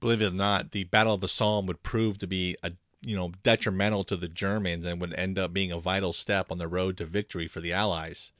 Believe 0.00 0.22
it 0.22 0.26
or 0.26 0.30
not, 0.30 0.72
the 0.72 0.84
Battle 0.84 1.14
of 1.14 1.20
the 1.20 1.28
Somme 1.28 1.66
would 1.66 1.82
prove 1.82 2.18
to 2.18 2.26
be 2.26 2.56
a 2.62 2.72
you 3.04 3.16
know 3.16 3.32
detrimental 3.42 4.04
to 4.04 4.16
the 4.16 4.28
Germans 4.28 4.86
and 4.86 5.00
would 5.00 5.14
end 5.14 5.38
up 5.38 5.52
being 5.52 5.72
a 5.72 5.78
vital 5.78 6.12
step 6.12 6.50
on 6.50 6.58
the 6.58 6.68
road 6.68 6.96
to 6.98 7.04
victory 7.04 7.46
for 7.46 7.60
the 7.60 7.72
Allies. 7.72 8.32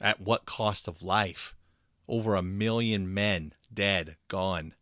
At 0.00 0.20
what 0.20 0.46
cost 0.46 0.88
of 0.88 1.02
life? 1.02 1.54
Over 2.08 2.34
a 2.34 2.42
million 2.42 3.12
men 3.12 3.54
dead, 3.72 4.16
gone. 4.28 4.74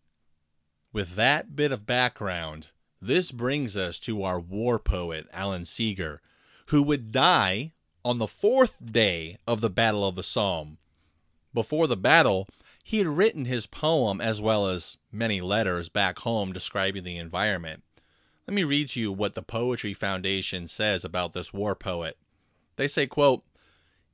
With 0.93 1.15
that 1.17 1.55
bit 1.55 1.73
of 1.73 1.87
background, 1.87 2.69
this 3.01 3.33
brings 3.33 3.77
us 3.77 3.99
to 4.01 4.23
our 4.23 4.41
war 4.41 4.79
poet, 4.79 5.27
Alan 5.33 5.65
Seeger, 5.65 6.21
who 6.67 6.83
would 6.83 7.13
die 7.13 7.73
on 8.05 8.19
the 8.19 8.27
fourth 8.27 8.79
day 8.85 9.37
of 9.47 9.61
the 9.61 9.71
Battle 9.71 10.07
of 10.07 10.15
the 10.15 10.23
Somme. 10.23 10.79
Before 11.53 11.87
the 11.87 11.97
battle, 11.97 12.49
he 12.83 12.99
had 12.99 13.07
written 13.07 13.45
his 13.45 13.67
poem 13.67 14.21
as 14.21 14.41
well 14.41 14.67
as 14.67 14.97
many 15.13 15.41
letters 15.41 15.89
back 15.89 16.21
home 16.21 16.53
describing 16.53 17.05
the 17.05 17.19
environment. 17.19 17.83
Let 18.49 18.55
me 18.55 18.65
read 18.65 18.89
to 18.91 19.01
you 19.01 19.13
what 19.13 19.35
the 19.35 19.43
Poetry 19.43 19.93
Foundation 19.93 20.69
says 20.69 21.05
about 21.05 21.35
this 21.35 21.53
war 21.53 21.75
poet. 21.75 22.17
They 22.77 22.89
say, 22.89 23.07
quote, 23.07 23.45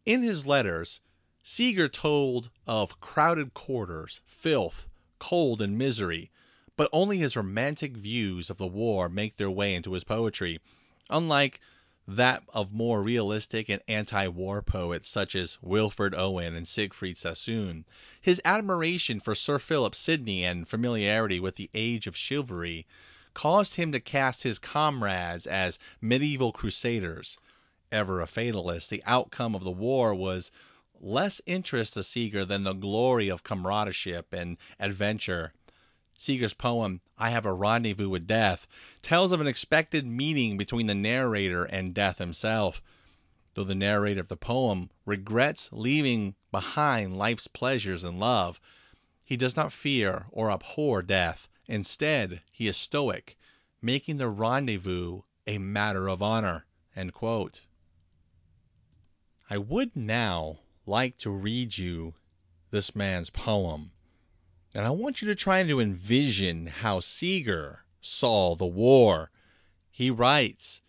In 0.05 0.25
his 0.25 0.45
letters, 0.45 1.00
Seeger 1.45 1.88
told 1.88 2.50
of 2.67 2.99
crowded 2.99 3.55
quarters, 3.55 4.23
filth, 4.26 4.88
cold, 5.21 5.62
and 5.62 5.79
misery, 5.79 6.33
but 6.76 6.91
only 6.93 7.19
his 7.19 7.37
romantic 7.37 7.97
views 7.97 8.50
of 8.50 8.57
the 8.57 8.67
war 8.67 9.09
make 9.09 9.37
their 9.37 9.53
way 9.53 9.73
into 9.73 9.93
his 9.93 10.03
poetry, 10.03 10.59
unlike 11.09 11.61
that 12.09 12.43
of 12.53 12.73
more 12.73 13.05
realistic 13.05 13.69
and 13.69 13.83
anti 13.87 14.26
war 14.26 14.62
poets 14.62 15.09
such 15.09 15.37
as 15.37 15.59
Wilfred 15.62 16.12
Owen 16.12 16.57
and 16.57 16.67
Siegfried 16.67 17.19
Sassoon. 17.19 17.85
His 18.21 18.43
admiration 18.45 19.21
for 19.21 19.37
Sir 19.37 19.61
Philip 19.61 19.95
Sidney 19.95 20.45
and 20.45 20.69
familiarity 20.69 21.38
with 21.38 21.55
the 21.55 21.71
age 21.73 22.09
of 22.09 22.17
chivalry 22.17 22.85
caused 23.35 23.75
him 23.75 23.93
to 23.93 24.00
cast 24.00 24.43
his 24.43 24.59
comrades 24.59 25.47
as 25.47 25.79
medieval 26.00 26.53
crusaders. 26.53 27.37
Ever 27.93 28.21
a 28.21 28.26
fatalist, 28.26 28.91
the 28.91 29.03
outcome 29.07 29.55
of 29.55 29.64
the 29.64 29.71
war 29.71 30.14
was 30.14 30.50
less 31.00 31.41
interest 31.45 31.95
to 31.95 32.03
Seeger 32.03 32.45
than 32.45 32.64
the 32.64 32.73
glory 32.73 33.29
of 33.29 33.45
comradeship 33.45 34.33
and 34.33 34.57
adventure. 34.81 35.53
Seeger's 36.17 36.55
poem, 36.55 37.00
I 37.19 37.31
Have 37.31 37.45
a 37.45 37.53
Rendezvous 37.53 38.09
with 38.09 38.26
Death, 38.26 38.67
tells 39.03 39.33
of 39.33 39.41
an 39.41 39.47
expected 39.47 40.07
meeting 40.07 40.57
between 40.57 40.87
the 40.87 40.95
narrator 40.95 41.64
and 41.64 41.93
Death 41.93 42.19
himself. 42.19 42.83
Though 43.55 43.64
the 43.64 43.75
narrator 43.75 44.21
of 44.21 44.29
the 44.29 44.37
poem 44.37 44.91
regrets 45.05 45.71
leaving 45.73 46.35
behind 46.50 47.19
life's 47.19 47.47
pleasures 47.47 48.03
and 48.03 48.19
love, 48.19 48.61
he 49.25 49.37
does 49.37 49.57
not 49.57 49.73
fear 49.73 50.26
or 50.31 50.50
abhor 50.50 51.03
death. 51.03 51.49
Instead, 51.66 52.42
he 52.50 52.68
is 52.68 52.76
stoic, 52.76 53.37
making 53.80 54.18
the 54.18 54.28
rendezvous 54.28 55.23
a 55.47 55.59
matter 55.59 56.09
of 56.09 56.23
honor. 56.23 56.66
I 59.50 59.59
would 59.59 59.94
now 59.97 60.61
like 60.87 61.18
to 61.18 61.30
read 61.30 61.78
you 61.78 62.14
this 62.71 62.94
man's 62.94 63.30
poem, 63.30 63.92
and 64.75 64.87
I 64.87 64.90
want 64.90 65.23
you 65.23 65.28
to 65.28 65.35
try 65.35 65.62
to 65.62 65.80
envision 65.80 66.66
how 66.66 67.00
Seeger 67.00 67.85
saw 68.00 68.54
the 68.54 68.66
war. 68.66 69.30
He 69.90 70.11
writes, 70.11 70.83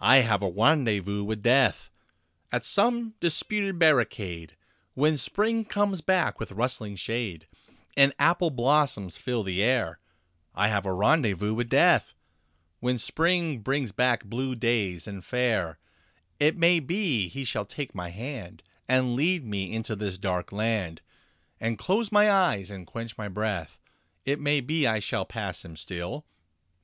I 0.00 0.18
have 0.18 0.42
a 0.42 0.50
rendezvous 0.50 1.24
with 1.24 1.42
death 1.42 1.90
at 2.50 2.64
some 2.64 3.14
disputed 3.20 3.78
barricade 3.78 4.56
when 4.94 5.16
spring 5.16 5.64
comes 5.64 6.00
back 6.00 6.38
with 6.38 6.52
rustling 6.52 6.96
shade 6.96 7.46
and 7.96 8.12
apple 8.18 8.50
blossoms 8.50 9.16
fill 9.16 9.42
the 9.42 9.62
air. 9.62 9.98
I 10.54 10.68
have 10.68 10.86
a 10.86 10.92
rendezvous 10.92 11.54
with 11.54 11.68
death. 11.68 12.14
When 12.80 12.98
spring 12.98 13.60
brings 13.60 13.92
back 13.92 14.24
blue 14.24 14.54
days 14.54 15.06
and 15.06 15.24
fair, 15.24 15.78
it 16.38 16.56
may 16.56 16.80
be 16.80 17.28
he 17.28 17.44
shall 17.44 17.64
take 17.64 17.94
my 17.94 18.10
hand 18.10 18.62
and 18.88 19.14
lead 19.14 19.46
me 19.46 19.72
into 19.72 19.96
this 19.96 20.18
dark 20.18 20.52
land, 20.52 21.00
and 21.60 21.78
close 21.78 22.12
my 22.12 22.30
eyes 22.30 22.70
and 22.70 22.86
quench 22.86 23.16
my 23.16 23.28
breath. 23.28 23.78
It 24.24 24.40
may 24.40 24.60
be 24.60 24.86
I 24.86 24.98
shall 24.98 25.24
pass 25.24 25.64
him 25.64 25.76
still. 25.76 26.24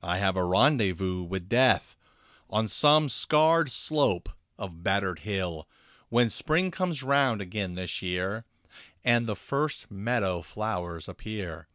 I 0.01 0.17
have 0.17 0.35
a 0.35 0.43
rendezvous 0.43 1.23
with 1.23 1.49
death 1.49 1.95
on 2.49 2.67
some 2.67 3.09
scarred 3.09 3.71
slope 3.71 4.29
of 4.57 4.83
battered 4.83 5.19
hill 5.19 5.67
when 6.09 6.29
spring 6.29 6.71
comes 6.71 7.03
round 7.03 7.41
again 7.41 7.75
this 7.75 8.01
year 8.01 8.45
and 9.05 9.27
the 9.27 9.35
first 9.35 9.89
meadow 9.89 10.41
flowers 10.41 11.07
appear. 11.07 11.67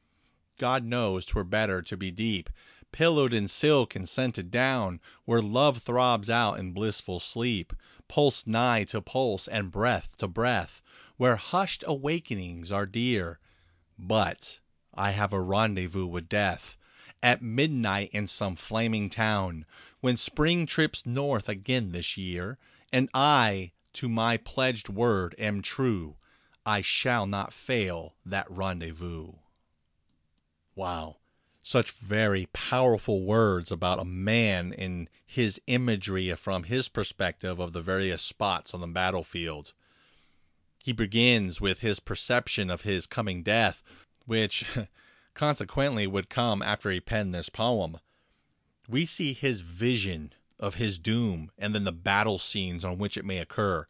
God 0.59 0.85
knows 0.85 1.25
'twere 1.25 1.45
better 1.45 1.83
to 1.83 1.97
be 1.97 2.11
deep, 2.11 2.49
pillowed 2.93 3.35
in 3.35 3.49
silk 3.49 3.97
and 3.97 4.09
scented 4.09 4.51
down, 4.51 5.01
where 5.25 5.43
love 5.43 5.79
throbs 5.79 6.31
out 6.31 6.59
in 6.59 6.73
blissful 6.73 7.19
sleep, 7.19 7.73
pulse 8.09 8.47
nigh 8.47 8.85
to 8.85 9.01
pulse 9.01 9.49
and 9.49 9.73
breath 9.73 10.17
to 10.19 10.29
breath, 10.29 10.81
where 11.17 11.37
hushed 11.37 11.83
awakenings 11.87 12.71
are 12.71 12.87
dear. 12.87 13.41
But 13.99 14.61
I 14.95 15.11
have 15.11 15.33
a 15.33 15.41
rendezvous 15.41 16.07
with 16.07 16.29
death 16.29 16.77
at 17.23 17.43
midnight 17.43 18.11
in 18.13 18.27
some 18.27 18.55
flaming 18.55 19.09
town, 19.09 19.65
when 20.01 20.17
spring 20.17 20.67
trips 20.67 21.07
north 21.07 21.49
again 21.49 21.93
this 21.93 22.17
year, 22.17 22.59
and 22.93 23.09
I 23.15 23.73
to 23.95 24.09
my 24.09 24.37
pledged 24.37 24.89
word 24.89 25.35
am 25.39 25.63
true. 25.63 26.17
I 26.67 26.81
shall 26.81 27.27
not 27.27 27.53
fail 27.53 28.15
that 28.27 28.51
rendezvous. 28.51 29.33
Wow. 30.75 31.17
Such 31.63 31.93
very 31.93 32.47
powerful 32.53 33.23
words 33.23 33.73
about 33.73 34.01
a 34.01 34.05
man 34.05 34.73
in 34.73 35.09
his 35.25 35.61
imagery 35.67 36.35
from 36.35 36.65
his 36.65 36.89
perspective 36.89 37.59
of 37.59 37.73
the 37.73 37.81
various 37.81 38.23
spots 38.23 38.75
on 38.75 38.81
the 38.81 38.87
battlefield. 38.87 39.73
He 40.85 40.93
begins 40.93 41.61
with 41.61 41.81
his 41.81 42.01
perception 42.01 42.69
of 42.69 42.83
his 42.83 43.07
coming 43.07 43.43
death, 43.43 43.83
which 44.27 44.65
consequently 45.35 46.07
would 46.07 46.29
come 46.29 46.61
after 46.61 46.91
he 46.91 47.01
penned 47.01 47.35
this 47.35 47.49
poem. 47.49 47.99
We 48.87 49.07
see 49.07 49.33
his 49.33 49.61
vision 49.63 50.35
of 50.61 50.75
his 50.75 50.99
doom 50.99 51.51
and 51.59 51.75
then 51.75 51.85
the 51.85 51.93
battle 51.93 52.39
scenes 52.39 52.85
on 52.85 52.99
which 52.99 53.17
it 53.17 53.25
may 53.25 53.39
occur. 53.39 53.87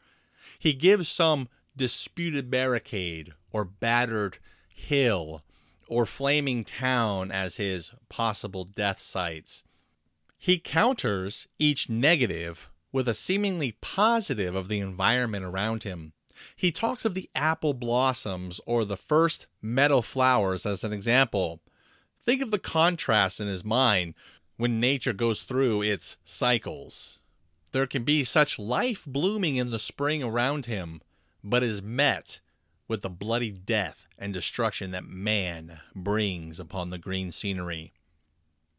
He 0.58 0.72
gives 0.72 1.08
some 1.08 1.48
disputed 1.76 2.50
barricade 2.50 3.32
or 3.50 3.64
battered 3.64 4.38
hill 4.68 5.42
or 5.88 6.06
flaming 6.06 6.64
town 6.64 7.30
as 7.30 7.56
his 7.56 7.90
possible 8.08 8.64
death 8.64 9.00
sites. 9.00 9.64
He 10.38 10.58
counters 10.58 11.48
each 11.58 11.88
negative 11.88 12.70
with 12.92 13.08
a 13.08 13.14
seemingly 13.14 13.72
positive 13.80 14.54
of 14.54 14.68
the 14.68 14.80
environment 14.80 15.44
around 15.44 15.82
him. 15.82 16.12
He 16.54 16.70
talks 16.70 17.04
of 17.04 17.14
the 17.14 17.30
apple 17.34 17.74
blossoms 17.74 18.60
or 18.66 18.84
the 18.84 18.96
first 18.96 19.46
meadow 19.62 20.00
flowers 20.00 20.66
as 20.66 20.84
an 20.84 20.92
example. 20.92 21.60
Think 22.24 22.42
of 22.42 22.50
the 22.50 22.58
contrast 22.58 23.40
in 23.40 23.48
his 23.48 23.64
mind 23.64 24.14
when 24.56 24.80
nature 24.80 25.12
goes 25.12 25.42
through 25.42 25.82
its 25.82 26.16
cycles. 26.24 27.18
There 27.72 27.86
can 27.86 28.04
be 28.04 28.22
such 28.22 28.58
life 28.58 29.04
blooming 29.06 29.56
in 29.56 29.70
the 29.70 29.78
spring 29.78 30.22
around 30.22 30.66
him, 30.66 31.02
but 31.42 31.62
is 31.62 31.82
met 31.82 32.40
with 32.88 33.02
the 33.02 33.10
bloody 33.10 33.50
death 33.50 34.06
and 34.18 34.32
destruction 34.32 34.90
that 34.90 35.04
man 35.04 35.80
brings 35.94 36.60
upon 36.60 36.90
the 36.90 36.98
green 36.98 37.30
scenery. 37.30 37.92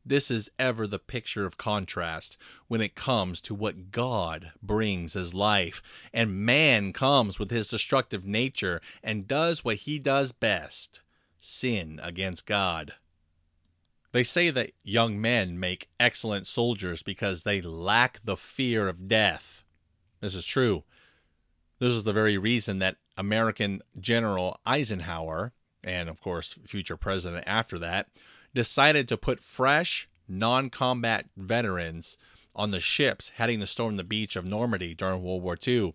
This 0.06 0.30
is 0.30 0.52
ever 0.60 0.86
the 0.86 1.00
picture 1.00 1.46
of 1.46 1.58
contrast 1.58 2.38
when 2.68 2.80
it 2.80 2.94
comes 2.94 3.42
to 3.42 3.56
what 3.56 3.90
God 3.90 4.52
brings 4.62 5.16
as 5.16 5.34
life, 5.34 5.82
and 6.14 6.46
man 6.46 6.94
comes 6.94 7.40
with 7.40 7.50
his 7.50 7.68
destructive 7.68 8.26
nature 8.26 8.82
and 9.04 9.28
does 9.28 9.66
what 9.66 9.78
he 9.78 9.98
does 9.98 10.32
best 10.32 11.02
sin 11.40 12.00
against 12.04 12.46
God. 12.46 12.94
They 14.12 14.24
say 14.24 14.52
that 14.52 14.72
young 14.84 15.20
men 15.20 15.60
make 15.60 15.90
excellent 16.00 16.46
soldiers 16.46 17.02
because 17.02 17.42
they 17.42 17.60
lack 17.60 18.22
the 18.24 18.38
fear 18.38 18.88
of 18.88 19.08
death. 19.08 19.64
This 20.22 20.36
is 20.36 20.46
true. 20.46 20.84
This 21.80 21.94
is 21.94 22.04
the 22.04 22.14
very 22.14 22.38
reason 22.38 22.80
that 22.80 22.98
American 23.18 23.82
General 24.00 24.60
Eisenhower, 24.66 25.54
and 25.84 26.08
of 26.08 26.22
course, 26.22 26.58
future 26.66 26.98
president 26.98 27.44
after 27.46 27.78
that, 27.80 28.08
decided 28.54 29.10
to 29.10 29.18
put 29.18 29.42
fresh, 29.42 30.08
non 30.28 30.70
combat 30.70 31.26
veterans 31.36 32.18
on 32.56 32.72
the 32.72 32.80
ships 32.80 33.30
heading 33.36 33.60
to 33.60 33.68
storm 33.68 33.98
the 33.98 34.04
beach 34.04 34.36
of 34.36 34.46
Normandy 34.46 34.96
during 34.96 35.22
World 35.22 35.44
War 35.44 35.58
II. 35.68 35.94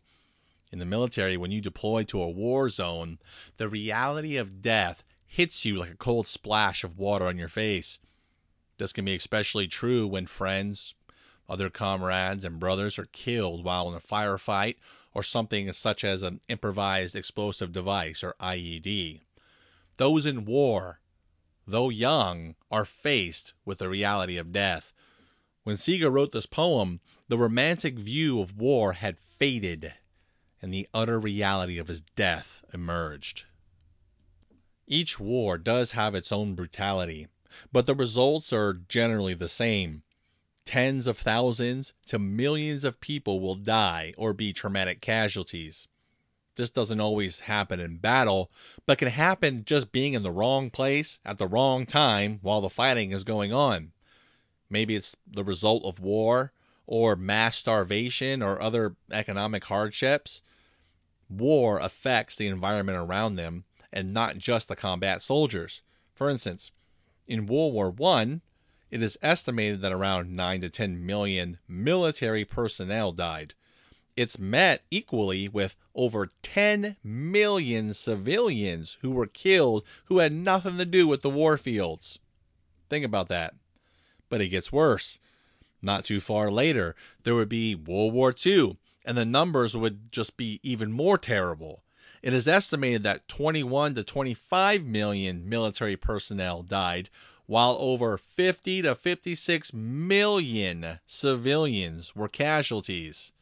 In 0.71 0.79
the 0.79 0.85
military, 0.85 1.37
when 1.37 1.51
you 1.51 1.61
deploy 1.61 2.05
to 2.05 2.21
a 2.21 2.31
war 2.31 2.69
zone, 2.69 3.19
the 3.57 3.69
reality 3.69 4.37
of 4.37 4.63
death 4.63 5.03
hits 5.27 5.65
you 5.65 5.77
like 5.79 5.93
a 5.93 5.97
cold 5.97 6.29
splash 6.29 6.85
of 6.85 6.99
water 6.99 7.27
on 7.27 7.39
your 7.39 7.49
face. 7.49 7.99
This 8.77 8.93
can 8.93 9.05
be 9.05 9.15
especially 9.15 9.69
true 9.69 10.07
when 10.07 10.27
friends, 10.27 10.95
other 11.51 11.69
comrades, 11.69 12.45
and 12.45 12.59
brothers 12.59 12.99
are 12.99 13.07
killed 13.07 13.65
while 13.65 13.89
in 13.89 13.95
a 13.95 14.01
firefight 14.01 14.77
or 15.13 15.23
something 15.23 15.71
such 15.73 16.05
as 16.05 16.23
an 16.23 16.41
improvised 16.49 17.17
explosive 17.17 17.73
device 17.73 18.23
or 18.23 18.35
IED. 18.41 19.21
Those 19.99 20.25
in 20.25 20.45
war 20.45 21.01
though 21.71 21.89
young, 21.89 22.55
are 22.71 22.85
faced 22.85 23.55
with 23.65 23.79
the 23.79 23.89
reality 23.89 24.37
of 24.37 24.53
death. 24.53 24.93
When 25.63 25.77
Seeger 25.77 26.11
wrote 26.11 26.33
this 26.33 26.47
poem, 26.47 27.01
the 27.29 27.39
romantic 27.39 27.99
view 27.99 28.41
of 28.41 28.57
war 28.57 28.95
had 28.95 29.19
faded, 29.19 29.95
and 30.61 30.73
the 30.73 30.89
utter 30.93 31.19
reality 31.19 31.79
of 31.79 31.89
his 31.89 32.01
death 32.01 32.65
emerged. 32.73 33.45
Each 34.87 35.21
war 35.21 35.59
does 35.59 35.93
have 35.93 36.15
its 36.15 36.33
own 36.33 36.55
brutality, 36.55 37.29
but 37.73 37.87
the 37.87 37.95
results 37.95 38.53
are 38.53 38.75
generally 38.89 39.35
the 39.35 39.49
same. 39.49 40.03
Tens 40.71 41.09
of 41.09 41.19
thousands 41.19 41.95
to 42.07 42.17
millions 42.17 42.85
of 42.85 43.01
people 43.01 43.41
will 43.41 43.57
die 43.57 44.15
or 44.17 44.33
be 44.33 44.53
traumatic 44.53 45.01
casualties. 45.01 45.89
This 46.55 46.71
doesn't 46.71 47.01
always 47.01 47.41
happen 47.41 47.81
in 47.81 47.97
battle, 47.97 48.53
but 48.87 48.97
can 48.97 49.09
happen 49.09 49.65
just 49.65 49.91
being 49.91 50.15
in 50.15 50.23
the 50.23 50.31
wrong 50.31 50.71
place 50.71 51.19
at 51.25 51.39
the 51.39 51.49
wrong 51.49 51.87
time 51.87 52.39
while 52.41 52.61
the 52.61 52.71
fighting 52.71 53.11
is 53.11 53.25
going 53.25 53.53
on. 53.53 53.91
Maybe 54.71 54.95
it's 54.95 55.17
the 55.27 55.43
result 55.43 55.85
of 55.85 55.99
war 55.99 56.53
or 56.87 57.17
mass 57.17 57.57
starvation 57.57 58.41
or 58.41 58.63
other 58.63 58.95
economic 59.11 59.65
hardships. 59.65 60.41
War 61.29 61.81
affects 61.81 62.37
the 62.37 62.47
environment 62.47 62.97
around 62.97 63.35
them 63.35 63.65
and 63.93 64.15
not 64.15 64.39
just 64.39 64.69
the 64.69 64.77
combat 64.77 65.21
soldiers. 65.21 65.83
For 66.15 66.31
instance, 66.31 66.71
in 67.27 67.47
World 67.47 67.75
War 67.75 67.93
I, 68.15 68.41
it 68.91 69.03
is 69.03 69.19
estimated 69.23 69.81
that 69.81 69.93
around 69.93 70.35
9 70.35 70.61
to 70.63 70.71
10 70.71 71.05
million 71.05 71.59
military 71.69 72.45
personnel 72.45 73.13
died 73.13 73.55
it's 74.21 74.39
met 74.39 74.83
equally 74.91 75.49
with 75.49 75.77
over 75.95 76.29
10 76.43 76.97
million 77.03 77.95
civilians 77.95 78.99
who 79.01 79.11
were 79.11 79.27
killed 79.27 79.83
who 80.07 80.19
had 80.19 80.33
nothing 80.33 80.77
to 80.77 80.85
do 80.85 81.07
with 81.07 81.23
the 81.23 81.31
war 81.31 81.57
fields. 81.57 82.19
Think 82.91 83.03
about 83.03 83.29
that. 83.29 83.55
But 84.29 84.43
it 84.43 84.49
gets 84.49 84.71
worse. 84.71 85.19
Not 85.81 86.05
too 86.05 86.21
far 86.21 86.51
later, 86.51 86.95
there 87.23 87.35
would 87.35 87.49
be 87.49 87.75
World 87.75 88.13
War 88.13 88.35
II, 88.45 88.77
and 89.07 89.17
the 89.17 89.25
numbers 89.25 89.75
would 89.75 90.13
just 90.13 90.37
be 90.37 90.61
even 90.63 90.93
more 90.93 91.17
terrible. 91.17 91.83
It 92.23 92.35
is 92.35 92.47
estimated 92.47 93.03
that 93.05 93.27
21 93.29 93.95
to 93.95 94.05
25 94.05 94.85
million 94.85 95.49
military 95.49 95.97
personnel 95.97 96.63
died, 96.63 97.09
while 97.51 97.77
over 97.81 98.17
50 98.17 98.83
to 98.83 98.95
56 98.95 99.75
million 99.75 101.01
civilians 101.05 102.15
were 102.15 102.29
casualties. 102.29 103.33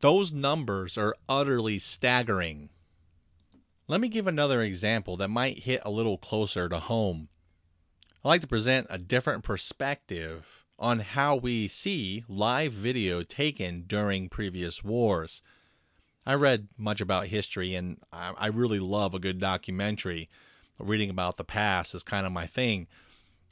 Those 0.00 0.32
numbers 0.32 0.96
are 0.96 1.16
utterly 1.28 1.80
staggering. 1.80 2.68
Let 3.88 4.00
me 4.00 4.08
give 4.08 4.28
another 4.28 4.62
example 4.62 5.16
that 5.16 5.26
might 5.26 5.64
hit 5.64 5.80
a 5.84 5.90
little 5.90 6.18
closer 6.18 6.68
to 6.68 6.78
home. 6.78 7.30
I 8.24 8.28
like 8.28 8.42
to 8.42 8.46
present 8.46 8.86
a 8.88 8.96
different 8.96 9.42
perspective 9.42 10.64
on 10.78 11.00
how 11.00 11.34
we 11.34 11.66
see 11.66 12.22
live 12.28 12.72
video 12.72 13.24
taken 13.24 13.86
during 13.88 14.28
previous 14.28 14.84
wars. 14.84 15.42
I 16.24 16.34
read 16.34 16.68
much 16.78 17.00
about 17.00 17.26
history 17.26 17.74
and 17.74 17.98
I 18.12 18.46
really 18.46 18.78
love 18.78 19.14
a 19.14 19.18
good 19.18 19.40
documentary. 19.40 20.30
Reading 20.78 21.10
about 21.10 21.38
the 21.38 21.44
past 21.44 21.92
is 21.92 22.04
kind 22.04 22.24
of 22.24 22.30
my 22.30 22.46
thing. 22.46 22.86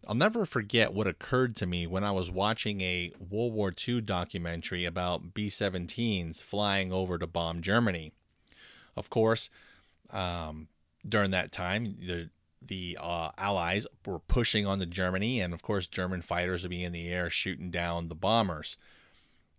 I'll 0.07 0.15
never 0.15 0.47
forget 0.47 0.95
what 0.95 1.07
occurred 1.07 1.55
to 1.57 1.67
me 1.67 1.87
when 1.87 2.05
I 2.05 2.11
was 2.11 2.31
watching 2.31 2.81
a 2.81 3.13
World 3.19 3.53
War 3.53 3.73
II 3.87 4.01
documentary 4.01 4.85
about 4.85 5.35
B 5.35 5.49
17s 5.49 6.43
flying 6.43 6.93
over 6.93 7.19
to 7.19 7.27
bomb 7.27 7.61
Germany. 7.61 8.13
Of 8.97 9.11
course, 9.11 9.51
um, 10.11 10.69
during 11.07 11.31
that 11.33 11.53
time, 11.53 11.97
the, 12.01 12.31
the 12.67 12.99
uh, 13.01 13.31
Allies 13.37 13.87
were 14.07 14.19
pushing 14.19 14.67
on 14.67 14.79
to 14.81 14.87
Germany, 14.87 15.41
and 15.41 15.53
of 15.53 15.63
course, 15.63 15.87
German 15.87 16.23
fighters 16.23 16.63
would 16.63 16.71
be 16.71 16.85
in 16.85 16.93
the 16.93 17.09
air 17.09 17.29
shooting 17.29 17.71
down 17.71 18.09
the 18.09 18.15
bombers. 18.15 18.77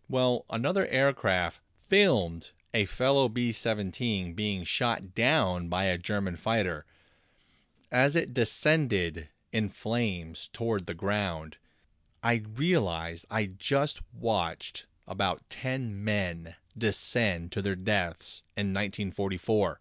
Well, 0.09 0.45
another 0.49 0.87
aircraft 0.87 1.61
filmed 1.87 2.51
a 2.73 2.85
fellow 2.85 3.29
B 3.29 3.51
17 3.51 4.33
being 4.33 4.63
shot 4.63 5.13
down 5.13 5.67
by 5.69 5.85
a 5.85 5.97
German 5.97 6.35
fighter. 6.35 6.85
As 7.91 8.15
it 8.15 8.33
descended 8.33 9.27
in 9.51 9.69
flames 9.69 10.49
toward 10.53 10.85
the 10.85 10.93
ground, 10.93 11.57
I 12.23 12.43
realized 12.55 13.25
I 13.29 13.45
just 13.57 14.01
watched 14.13 14.85
about 15.07 15.41
10 15.49 16.03
men 16.03 16.55
descend 16.77 17.51
to 17.51 17.61
their 17.61 17.75
deaths 17.75 18.43
in 18.55 18.67
1944. 18.67 19.79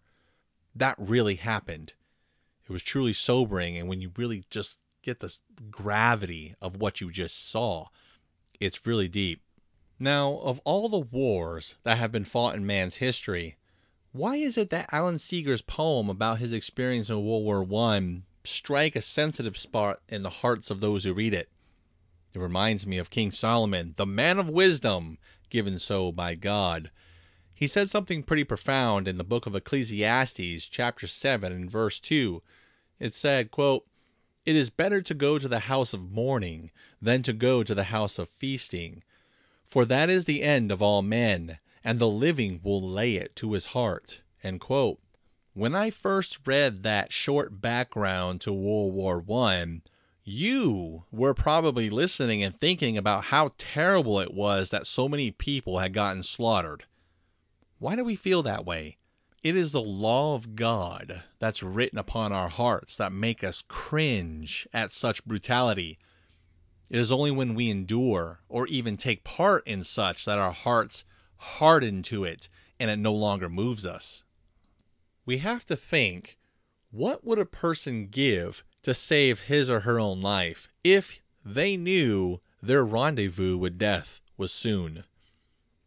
That 0.75 0.95
really 0.97 1.35
happened. 1.35 1.93
It 2.67 2.71
was 2.71 2.83
truly 2.83 3.13
sobering, 3.13 3.77
and 3.77 3.87
when 3.87 4.01
you 4.01 4.11
really 4.15 4.43
just 4.49 4.77
get 5.01 5.19
the 5.19 5.35
gravity 5.69 6.55
of 6.61 6.77
what 6.77 7.01
you 7.01 7.11
just 7.11 7.49
saw, 7.49 7.87
it's 8.59 8.85
really 8.85 9.07
deep. 9.07 9.41
Now, 9.99 10.39
of 10.43 10.59
all 10.63 10.89
the 10.89 10.99
wars 10.99 11.75
that 11.83 11.97
have 11.97 12.11
been 12.11 12.25
fought 12.25 12.55
in 12.55 12.65
man's 12.65 12.95
history, 12.95 13.57
why 14.11 14.35
is 14.35 14.57
it 14.57 14.69
that 14.71 14.89
Alan 14.91 15.19
Seeger's 15.19 15.61
poem 15.61 16.09
about 16.09 16.39
his 16.39 16.53
experience 16.53 17.09
in 17.09 17.23
World 17.23 17.69
War 17.69 17.85
I 17.85 18.21
strike 18.43 18.95
a 18.95 19.01
sensitive 19.01 19.57
spot 19.57 19.99
in 20.09 20.23
the 20.23 20.29
hearts 20.29 20.69
of 20.69 20.79
those 20.79 21.03
who 21.03 21.13
read 21.13 21.33
it. 21.33 21.49
It 22.33 22.39
reminds 22.39 22.87
me 22.87 22.97
of 22.97 23.09
King 23.09 23.31
Solomon, 23.31 23.93
the 23.97 24.05
man 24.05 24.39
of 24.39 24.49
wisdom, 24.49 25.17
given 25.49 25.79
so 25.79 26.11
by 26.11 26.35
God. 26.35 26.89
He 27.53 27.67
said 27.67 27.89
something 27.89 28.23
pretty 28.23 28.43
profound 28.43 29.07
in 29.07 29.17
the 29.17 29.23
book 29.23 29.45
of 29.45 29.55
Ecclesiastes, 29.55 30.67
chapter 30.67 31.07
7, 31.07 31.51
and 31.51 31.69
verse 31.69 31.99
2. 31.99 32.41
It 32.99 33.13
said, 33.13 33.51
quote, 33.51 33.85
It 34.45 34.55
is 34.55 34.69
better 34.69 35.01
to 35.01 35.13
go 35.13 35.37
to 35.37 35.47
the 35.47 35.59
house 35.61 35.93
of 35.93 36.09
mourning 36.09 36.71
than 37.01 37.21
to 37.23 37.33
go 37.33 37.63
to 37.63 37.75
the 37.75 37.85
house 37.85 38.17
of 38.17 38.29
feasting, 38.37 39.03
for 39.65 39.85
that 39.85 40.09
is 40.09 40.25
the 40.25 40.41
end 40.41 40.71
of 40.71 40.81
all 40.81 41.01
men, 41.01 41.59
and 41.83 41.99
the 41.99 42.07
living 42.07 42.61
will 42.63 42.81
lay 42.81 43.15
it 43.15 43.35
to 43.37 43.53
his 43.53 43.67
heart. 43.67 44.21
End 44.43 44.61
quote. 44.61 44.99
When 45.53 45.75
I 45.75 45.89
first 45.89 46.39
read 46.47 46.83
that 46.83 47.11
short 47.11 47.59
background 47.59 48.39
to 48.41 48.53
World 48.53 48.93
War 48.93 49.19
One, 49.19 49.81
you 50.23 51.03
were 51.11 51.33
probably 51.33 51.89
listening 51.89 52.41
and 52.41 52.55
thinking 52.55 52.97
about 52.97 53.25
how 53.25 53.51
terrible 53.57 54.17
it 54.21 54.33
was 54.33 54.69
that 54.69 54.87
so 54.87 55.09
many 55.09 55.29
people 55.29 55.79
had 55.79 55.91
gotten 55.91 56.23
slaughtered. 56.23 56.85
Why 57.79 57.97
do 57.97 58.05
we 58.05 58.15
feel 58.15 58.41
that 58.43 58.65
way? 58.65 58.95
It 59.43 59.57
is 59.57 59.73
the 59.73 59.81
law 59.81 60.35
of 60.35 60.55
God 60.55 61.23
that's 61.39 61.61
written 61.61 61.99
upon 61.99 62.31
our 62.31 62.47
hearts 62.47 62.95
that 62.95 63.11
make 63.11 63.43
us 63.43 63.61
cringe 63.67 64.69
at 64.71 64.93
such 64.93 65.25
brutality. 65.25 65.99
It 66.89 66.97
is 66.97 67.11
only 67.11 67.31
when 67.31 67.55
we 67.55 67.69
endure 67.69 68.39
or 68.47 68.67
even 68.67 68.95
take 68.95 69.25
part 69.25 69.67
in 69.67 69.83
such 69.83 70.23
that 70.23 70.39
our 70.39 70.53
hearts 70.53 71.03
harden 71.35 72.03
to 72.03 72.23
it 72.23 72.47
and 72.79 72.89
it 72.89 72.99
no 72.99 73.13
longer 73.13 73.49
moves 73.49 73.85
us 73.85 74.23
we 75.25 75.37
have 75.37 75.65
to 75.65 75.75
think 75.75 76.37
what 76.91 77.23
would 77.23 77.39
a 77.39 77.45
person 77.45 78.07
give 78.07 78.63
to 78.83 78.93
save 78.93 79.41
his 79.41 79.69
or 79.69 79.81
her 79.81 79.99
own 79.99 80.21
life 80.21 80.67
if 80.83 81.21
they 81.45 81.77
knew 81.77 82.39
their 82.61 82.83
rendezvous 82.83 83.57
with 83.57 83.77
death 83.77 84.19
was 84.37 84.51
soon? 84.51 85.03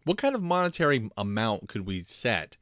What 0.05 0.19
kind 0.19 0.35
of 0.35 0.43
monetary 0.43 1.11
amount 1.17 1.69
could 1.69 1.87
we 1.87 2.03
set? 2.03 2.57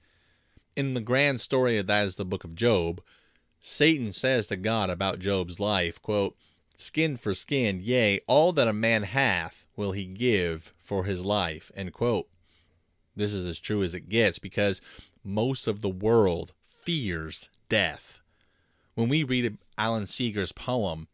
In 0.75 0.95
the 0.95 1.01
grand 1.01 1.41
story 1.41 1.79
of 1.79 1.87
that 1.87 2.07
is 2.07 2.17
the 2.17 2.25
book 2.25 2.45
of 2.45 2.55
Job, 2.55 3.03
Satan 3.61 4.13
says 4.13 4.47
to 4.49 4.57
God 4.57 4.91
about 4.91 5.19
Job's 5.19 5.61
life, 5.61 6.01
quote, 6.01 6.37
Skin 6.75 7.17
for 7.17 7.35
skin, 7.35 7.81
yea, 7.83 8.21
all 8.27 8.53
that 8.53 8.67
a 8.67 8.73
man 8.73 9.03
hath 9.03 9.67
will 9.77 9.93
he 9.93 10.05
give 10.05 10.73
for 10.79 11.05
his 11.05 11.25
life, 11.25 11.71
end 11.77 11.93
quote. 11.93 12.29
This 13.15 13.33
is 13.35 13.47
as 13.47 13.61
true 13.61 13.83
as 13.83 13.95
it 13.95 14.09
gets 14.09 14.39
because 14.39 14.81
most 15.23 15.67
of 15.67 15.81
the 15.81 15.89
world 15.89 16.55
fears 16.83 17.49
death. 17.69 18.21
When 18.95 19.09
we 19.09 19.23
read 19.23 19.57
Alan 19.79 20.07
Seeger's 20.07 20.53
poem, 20.53 21.09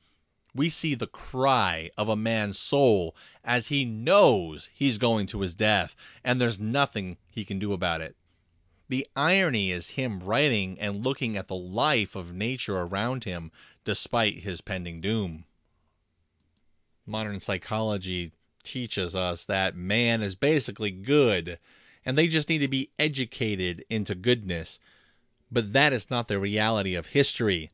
we 0.54 0.68
see 0.68 0.94
the 0.94 1.06
cry 1.06 1.90
of 1.96 2.08
a 2.08 2.16
man's 2.16 2.58
soul 2.58 3.14
as 3.44 3.68
he 3.68 3.84
knows 3.84 4.70
he's 4.74 4.98
going 4.98 5.26
to 5.26 5.40
his 5.40 5.54
death 5.54 5.94
and 6.24 6.40
there's 6.40 6.58
nothing 6.58 7.18
he 7.30 7.44
can 7.44 7.58
do 7.58 7.72
about 7.72 8.00
it. 8.00 8.16
The 8.88 9.06
irony 9.14 9.70
is 9.70 9.90
him 9.90 10.20
writing 10.20 10.78
and 10.80 11.04
looking 11.04 11.36
at 11.36 11.48
the 11.48 11.54
life 11.54 12.16
of 12.16 12.34
nature 12.34 12.78
around 12.78 13.24
him 13.24 13.52
despite 13.84 14.40
his 14.40 14.60
pending 14.60 15.00
doom. 15.00 15.44
Modern 17.06 17.40
psychology 17.40 18.32
teaches 18.62 19.14
us 19.14 19.44
that 19.44 19.76
man 19.76 20.22
is 20.22 20.34
basically 20.34 20.90
good 20.90 21.58
and 22.04 22.16
they 22.16 22.26
just 22.26 22.48
need 22.48 22.58
to 22.58 22.68
be 22.68 22.90
educated 22.98 23.84
into 23.90 24.14
goodness. 24.14 24.78
But 25.50 25.72
that 25.72 25.92
is 25.92 26.10
not 26.10 26.28
the 26.28 26.38
reality 26.38 26.94
of 26.94 27.06
history. 27.06 27.70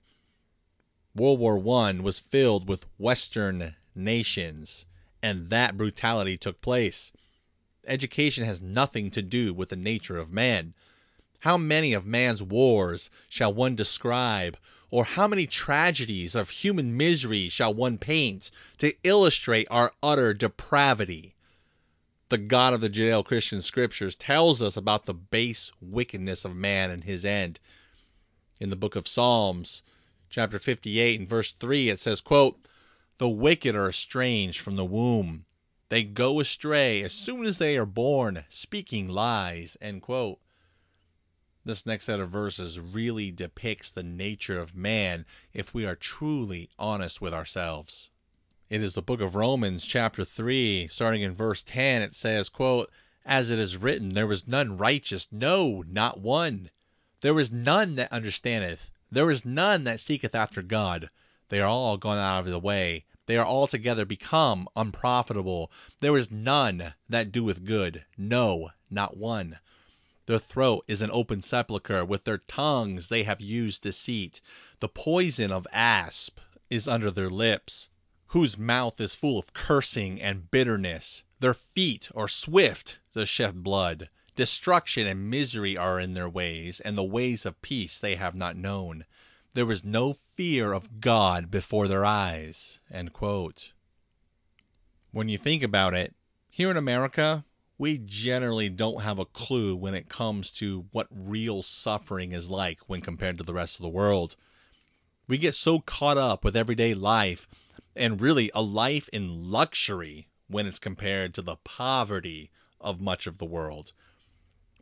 World 1.14 1.40
War 1.40 1.58
I 1.80 1.92
was 1.92 2.18
filled 2.20 2.68
with 2.68 2.86
Western 2.98 3.74
nations, 3.94 4.84
and 5.22 5.50
that 5.50 5.76
brutality 5.76 6.36
took 6.36 6.60
place. 6.60 7.12
Education 7.86 8.44
has 8.44 8.60
nothing 8.60 9.10
to 9.10 9.22
do 9.22 9.52
with 9.52 9.68
the 9.68 9.76
nature 9.76 10.18
of 10.18 10.32
man. 10.32 10.74
How 11.40 11.56
many 11.58 11.92
of 11.92 12.06
man's 12.06 12.42
wars 12.42 13.10
shall 13.28 13.52
one 13.52 13.76
describe, 13.76 14.56
or 14.90 15.04
how 15.04 15.28
many 15.28 15.46
tragedies 15.46 16.34
of 16.34 16.50
human 16.50 16.96
misery 16.96 17.48
shall 17.48 17.74
one 17.74 17.98
paint 17.98 18.50
to 18.78 18.94
illustrate 19.02 19.66
our 19.70 19.92
utter 20.02 20.32
depravity? 20.32 21.33
The 22.30 22.38
God 22.38 22.72
of 22.72 22.80
the 22.80 22.88
Judeo 22.88 23.22
Christian 23.22 23.60
scriptures 23.60 24.14
tells 24.14 24.62
us 24.62 24.76
about 24.78 25.04
the 25.04 25.12
base 25.12 25.70
wickedness 25.80 26.44
of 26.44 26.56
man 26.56 26.90
and 26.90 27.04
his 27.04 27.24
end. 27.24 27.60
In 28.58 28.70
the 28.70 28.76
book 28.76 28.96
of 28.96 29.06
Psalms, 29.06 29.82
chapter 30.30 30.58
58 30.58 31.20
and 31.20 31.28
verse 31.28 31.52
3 31.52 31.90
it 31.90 32.00
says 32.00 32.20
quote 32.22 32.66
the 33.18 33.28
wicked 33.28 33.76
are 33.76 33.90
estranged 33.90 34.60
from 34.60 34.76
the 34.76 34.84
womb. 34.84 35.44
They 35.90 36.02
go 36.02 36.40
astray 36.40 37.02
as 37.02 37.12
soon 37.12 37.44
as 37.44 37.58
they 37.58 37.76
are 37.76 37.86
born 37.86 38.44
speaking 38.48 39.06
lies 39.06 39.76
end 39.80 40.02
quote. 40.02 40.38
This 41.62 41.86
next 41.86 42.06
set 42.06 42.20
of 42.20 42.30
verses 42.30 42.80
really 42.80 43.30
depicts 43.30 43.90
the 43.90 44.02
nature 44.02 44.58
of 44.58 44.74
man 44.74 45.26
if 45.52 45.74
we 45.74 45.84
are 45.84 45.94
truly 45.94 46.70
honest 46.78 47.20
with 47.20 47.34
ourselves 47.34 48.10
it 48.70 48.82
is 48.82 48.94
the 48.94 49.02
book 49.02 49.20
of 49.20 49.34
romans 49.34 49.84
chapter 49.84 50.24
3 50.24 50.88
starting 50.88 51.22
in 51.22 51.34
verse 51.34 51.62
10 51.62 52.02
it 52.02 52.14
says 52.14 52.48
quote 52.48 52.90
as 53.26 53.50
it 53.50 53.58
is 53.58 53.76
written 53.76 54.10
there 54.10 54.26
was 54.26 54.46
none 54.46 54.76
righteous 54.76 55.28
no 55.30 55.84
not 55.88 56.20
one 56.20 56.70
there 57.20 57.34
was 57.34 57.52
none 57.52 57.94
that 57.94 58.12
understandeth 58.12 58.90
there 59.14 59.30
is 59.30 59.44
none 59.44 59.84
that 59.84 60.00
seeketh 60.00 60.34
after 60.34 60.60
God. 60.60 61.08
They 61.48 61.60
are 61.60 61.68
all 61.68 61.96
gone 61.96 62.18
out 62.18 62.40
of 62.40 62.50
the 62.50 62.58
way. 62.58 63.04
They 63.26 63.36
are 63.36 63.46
altogether 63.46 64.04
become 64.04 64.68
unprofitable. 64.74 65.70
There 66.00 66.16
is 66.16 66.32
none 66.32 66.94
that 67.08 67.30
doeth 67.30 67.64
good. 67.64 68.04
No, 68.18 68.70
not 68.90 69.16
one. 69.16 69.60
Their 70.26 70.40
throat 70.40 70.84
is 70.88 71.00
an 71.00 71.10
open 71.12 71.42
sepulchre. 71.42 72.04
With 72.04 72.24
their 72.24 72.38
tongues 72.38 73.06
they 73.06 73.22
have 73.22 73.40
used 73.40 73.82
deceit. 73.82 74.40
The 74.80 74.88
poison 74.88 75.52
of 75.52 75.68
asp 75.72 76.40
is 76.68 76.88
under 76.88 77.12
their 77.12 77.30
lips, 77.30 77.90
whose 78.28 78.58
mouth 78.58 79.00
is 79.00 79.14
full 79.14 79.38
of 79.38 79.52
cursing 79.52 80.20
and 80.20 80.50
bitterness. 80.50 81.22
Their 81.40 81.54
feet 81.54 82.10
are 82.14 82.28
swift 82.28 82.98
to 83.12 83.26
shed 83.26 83.62
blood. 83.62 84.08
Destruction 84.36 85.06
and 85.06 85.30
misery 85.30 85.76
are 85.76 86.00
in 86.00 86.14
their 86.14 86.28
ways, 86.28 86.80
and 86.80 86.98
the 86.98 87.04
ways 87.04 87.46
of 87.46 87.62
peace 87.62 88.00
they 88.00 88.16
have 88.16 88.34
not 88.34 88.56
known. 88.56 89.04
There 89.54 89.66
was 89.66 89.84
no 89.84 90.14
fear 90.14 90.72
of 90.72 91.00
God 91.00 91.50
before 91.50 91.86
their 91.86 92.04
eyes. 92.04 92.80
When 95.12 95.28
you 95.28 95.38
think 95.38 95.62
about 95.62 95.94
it, 95.94 96.14
here 96.50 96.70
in 96.70 96.76
America, 96.76 97.44
we 97.78 97.98
generally 97.98 98.68
don't 98.68 99.02
have 99.02 99.18
a 99.18 99.24
clue 99.24 99.76
when 99.76 99.94
it 99.94 100.08
comes 100.08 100.50
to 100.52 100.86
what 100.90 101.06
real 101.10 101.62
suffering 101.62 102.32
is 102.32 102.50
like 102.50 102.80
when 102.88 103.00
compared 103.00 103.38
to 103.38 103.44
the 103.44 103.54
rest 103.54 103.78
of 103.78 103.82
the 103.82 103.88
world. 103.88 104.34
We 105.28 105.38
get 105.38 105.54
so 105.54 105.78
caught 105.78 106.18
up 106.18 106.44
with 106.44 106.56
everyday 106.56 106.94
life 106.94 107.48
and 107.96 108.20
really 108.20 108.50
a 108.54 108.62
life 108.62 109.08
in 109.12 109.50
luxury 109.50 110.28
when 110.48 110.66
it's 110.66 110.78
compared 110.78 111.34
to 111.34 111.42
the 111.42 111.56
poverty 111.56 112.50
of 112.80 113.00
much 113.00 113.26
of 113.26 113.38
the 113.38 113.44
world. 113.44 113.92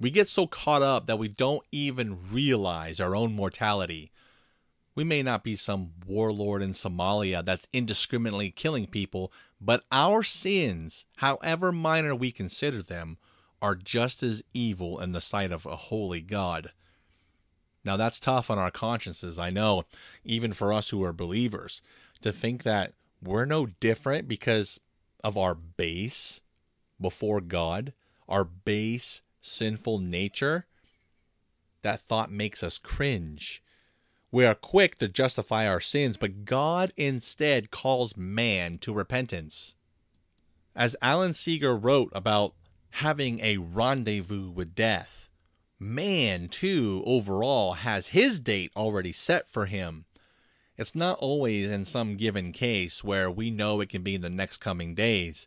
We 0.00 0.10
get 0.10 0.28
so 0.28 0.46
caught 0.46 0.82
up 0.82 1.06
that 1.06 1.18
we 1.18 1.28
don't 1.28 1.64
even 1.70 2.18
realize 2.30 3.00
our 3.00 3.14
own 3.14 3.34
mortality. 3.34 4.10
We 4.94 5.04
may 5.04 5.22
not 5.22 5.44
be 5.44 5.56
some 5.56 5.92
warlord 6.06 6.62
in 6.62 6.72
Somalia 6.72 7.44
that's 7.44 7.68
indiscriminately 7.72 8.50
killing 8.50 8.86
people, 8.86 9.32
but 9.60 9.84
our 9.92 10.22
sins, 10.22 11.06
however 11.16 11.70
minor 11.70 12.14
we 12.14 12.32
consider 12.32 12.82
them, 12.82 13.18
are 13.62 13.76
just 13.76 14.22
as 14.22 14.42
evil 14.52 14.98
in 14.98 15.12
the 15.12 15.20
sight 15.20 15.52
of 15.52 15.64
a 15.64 15.76
holy 15.76 16.20
God. 16.20 16.72
Now, 17.84 17.96
that's 17.96 18.20
tough 18.20 18.50
on 18.50 18.58
our 18.58 18.70
consciences, 18.70 19.38
I 19.38 19.50
know, 19.50 19.84
even 20.24 20.52
for 20.52 20.72
us 20.72 20.90
who 20.90 21.02
are 21.04 21.12
believers, 21.12 21.80
to 22.20 22.32
think 22.32 22.64
that 22.64 22.94
we're 23.22 23.44
no 23.44 23.66
different 23.66 24.28
because 24.28 24.80
of 25.22 25.38
our 25.38 25.54
base 25.54 26.40
before 27.00 27.40
God, 27.40 27.92
our 28.28 28.44
base 28.44 29.22
sinful 29.40 29.98
nature, 29.98 30.66
that 31.82 32.00
thought 32.00 32.30
makes 32.30 32.62
us 32.62 32.78
cringe. 32.78 33.62
We 34.30 34.46
are 34.46 34.54
quick 34.54 34.98
to 34.98 35.08
justify 35.08 35.66
our 35.66 35.80
sins, 35.80 36.16
but 36.16 36.44
God 36.44 36.92
instead 36.96 37.70
calls 37.70 38.16
man 38.16 38.78
to 38.78 38.92
repentance. 38.92 39.74
As 40.74 40.96
Alan 41.02 41.34
Seeger 41.34 41.76
wrote 41.76 42.10
about 42.14 42.54
having 42.92 43.40
a 43.40 43.58
rendezvous 43.58 44.50
with 44.50 44.74
death, 44.74 45.28
man, 45.78 46.48
too, 46.48 47.02
overall, 47.04 47.74
has 47.74 48.08
his 48.08 48.40
date 48.40 48.72
already 48.74 49.12
set 49.12 49.48
for 49.48 49.66
him. 49.66 50.06
It's 50.76 50.94
not 50.94 51.18
always 51.18 51.70
in 51.70 51.84
some 51.84 52.16
given 52.16 52.52
case 52.52 53.04
where 53.04 53.30
we 53.30 53.50
know 53.50 53.80
it 53.80 53.88
can 53.88 54.02
be 54.02 54.14
in 54.14 54.22
the 54.22 54.30
next 54.30 54.58
coming 54.58 54.94
days. 54.94 55.46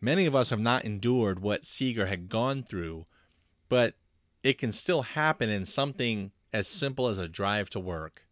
Many 0.00 0.26
of 0.26 0.34
us 0.34 0.50
have 0.50 0.60
not 0.60 0.84
endured 0.84 1.40
what 1.40 1.64
Seeger 1.64 2.06
had 2.06 2.28
gone 2.28 2.62
through, 2.62 3.06
but 3.68 3.94
it 4.42 4.58
can 4.58 4.72
still 4.72 5.02
happen 5.02 5.48
in 5.48 5.64
something 5.64 6.32
as 6.52 6.68
simple 6.68 7.08
as 7.08 7.18
a 7.18 7.28
drive 7.28 7.70
to 7.70 7.80
work. 7.80 8.22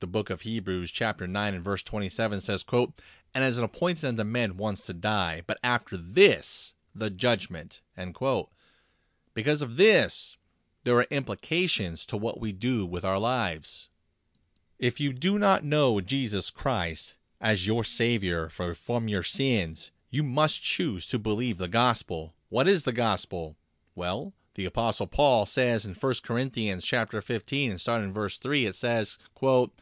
The 0.00 0.06
book 0.06 0.28
of 0.28 0.42
Hebrews, 0.42 0.90
chapter 0.90 1.26
9 1.26 1.54
and 1.54 1.64
verse 1.64 1.82
27 1.82 2.42
says, 2.42 2.62
quote, 2.62 3.00
And 3.34 3.42
as 3.42 3.56
an 3.56 3.64
appointed 3.64 4.04
unto 4.04 4.24
men 4.24 4.56
once 4.56 4.82
to 4.82 4.94
die, 4.94 5.42
but 5.46 5.58
after 5.64 5.96
this, 5.96 6.74
the 6.94 7.10
judgment, 7.10 7.80
end 7.96 8.14
quote. 8.14 8.50
Because 9.32 9.62
of 9.62 9.76
this, 9.76 10.36
there 10.84 10.96
are 10.98 11.06
implications 11.10 12.04
to 12.06 12.16
what 12.16 12.40
we 12.40 12.52
do 12.52 12.84
with 12.86 13.04
our 13.04 13.18
lives. 13.18 13.88
If 14.78 15.00
you 15.00 15.14
do 15.14 15.38
not 15.38 15.64
know 15.64 16.02
Jesus 16.02 16.50
Christ 16.50 17.16
as 17.40 17.66
your 17.66 17.82
Savior 17.82 18.50
for, 18.50 18.74
from 18.74 19.08
your 19.08 19.22
sins, 19.22 19.90
you 20.10 20.22
must 20.22 20.62
choose 20.62 21.06
to 21.06 21.18
believe 21.18 21.56
the 21.56 21.66
gospel. 21.66 22.34
What 22.50 22.68
is 22.68 22.84
the 22.84 22.92
gospel? 22.92 23.56
Well, 23.94 24.34
the 24.54 24.66
apostle 24.66 25.06
Paul 25.06 25.46
says 25.46 25.86
in 25.86 25.94
1 25.94 26.14
Corinthians 26.22 26.84
chapter 26.84 27.22
15 27.22 27.70
and 27.70 27.80
starting 27.80 28.08
in 28.08 28.12
verse 28.12 28.36
3 28.36 28.66
it 28.66 28.76
says, 28.76 29.16
quote, 29.34 29.72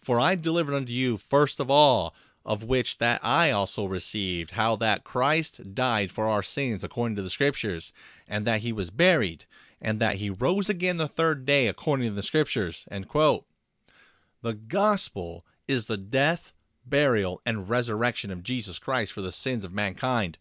"For 0.00 0.18
I 0.18 0.34
delivered 0.34 0.74
unto 0.74 0.92
you 0.92 1.18
first 1.18 1.60
of 1.60 1.70
all 1.70 2.14
of 2.46 2.64
which 2.64 2.96
that 2.96 3.22
I 3.22 3.50
also 3.50 3.84
received, 3.84 4.52
how 4.52 4.76
that 4.76 5.04
Christ 5.04 5.74
died 5.74 6.10
for 6.10 6.26
our 6.26 6.42
sins 6.42 6.82
according 6.82 7.16
to 7.16 7.22
the 7.22 7.28
scriptures, 7.28 7.92
and 8.26 8.46
that 8.46 8.62
he 8.62 8.72
was 8.72 8.88
buried, 8.88 9.44
and 9.78 10.00
that 10.00 10.16
he 10.16 10.30
rose 10.30 10.70
again 10.70 10.96
the 10.96 11.06
third 11.06 11.44
day 11.44 11.66
according 11.66 12.08
to 12.08 12.14
the 12.14 12.22
scriptures." 12.22 12.88
End 12.90 13.08
quote. 13.08 13.44
The 14.42 14.54
gospel 14.54 15.44
is 15.66 15.86
the 15.86 15.96
death, 15.96 16.52
burial, 16.86 17.40
and 17.44 17.68
resurrection 17.68 18.30
of 18.30 18.42
Jesus 18.42 18.78
Christ 18.78 19.12
for 19.12 19.22
the 19.22 19.32
sins 19.32 19.64
of 19.64 19.72
mankind. 19.72 20.38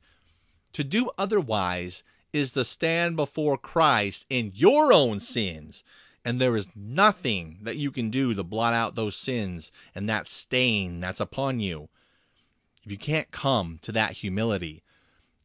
To 0.73 0.83
do 0.83 1.09
otherwise 1.17 2.03
is 2.31 2.51
to 2.51 2.63
stand 2.63 3.15
before 3.15 3.57
Christ 3.57 4.25
in 4.29 4.51
your 4.53 4.93
own 4.93 5.19
sins. 5.19 5.83
And 6.23 6.39
there 6.39 6.57
is 6.57 6.67
nothing 6.75 7.59
that 7.63 7.77
you 7.77 7.89
can 7.89 8.09
do 8.09 8.33
to 8.33 8.43
blot 8.43 8.73
out 8.73 8.95
those 8.95 9.15
sins 9.15 9.71
and 9.95 10.09
that 10.09 10.27
stain 10.27 10.99
that's 10.99 11.21
upon 11.21 11.59
you. 11.59 11.89
If 12.83 12.91
you 12.91 12.97
can't 12.97 13.31
come 13.31 13.79
to 13.81 13.91
that 13.93 14.11
humility, 14.11 14.83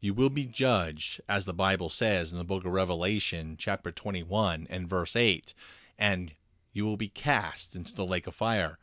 You 0.03 0.12
will 0.15 0.31
be 0.31 0.47
judged, 0.47 1.21
as 1.29 1.45
the 1.45 1.55
Bible 1.55 1.88
says 1.88 2.33
in 2.33 2.38
the 2.38 2.45
book 2.45 2.65
of 2.65 2.73
Revelation, 2.73 3.55
chapter 3.57 3.93
21 3.93 4.67
and 4.69 4.91
verse 4.91 5.15
8, 5.15 5.55
and 5.97 6.33
you 6.73 6.85
will 6.85 6.97
be 6.97 7.09
cast 7.09 7.75
into 7.75 7.95
the 7.95 8.07
lake 8.07 8.27
of 8.27 8.35
fire. 8.35 8.79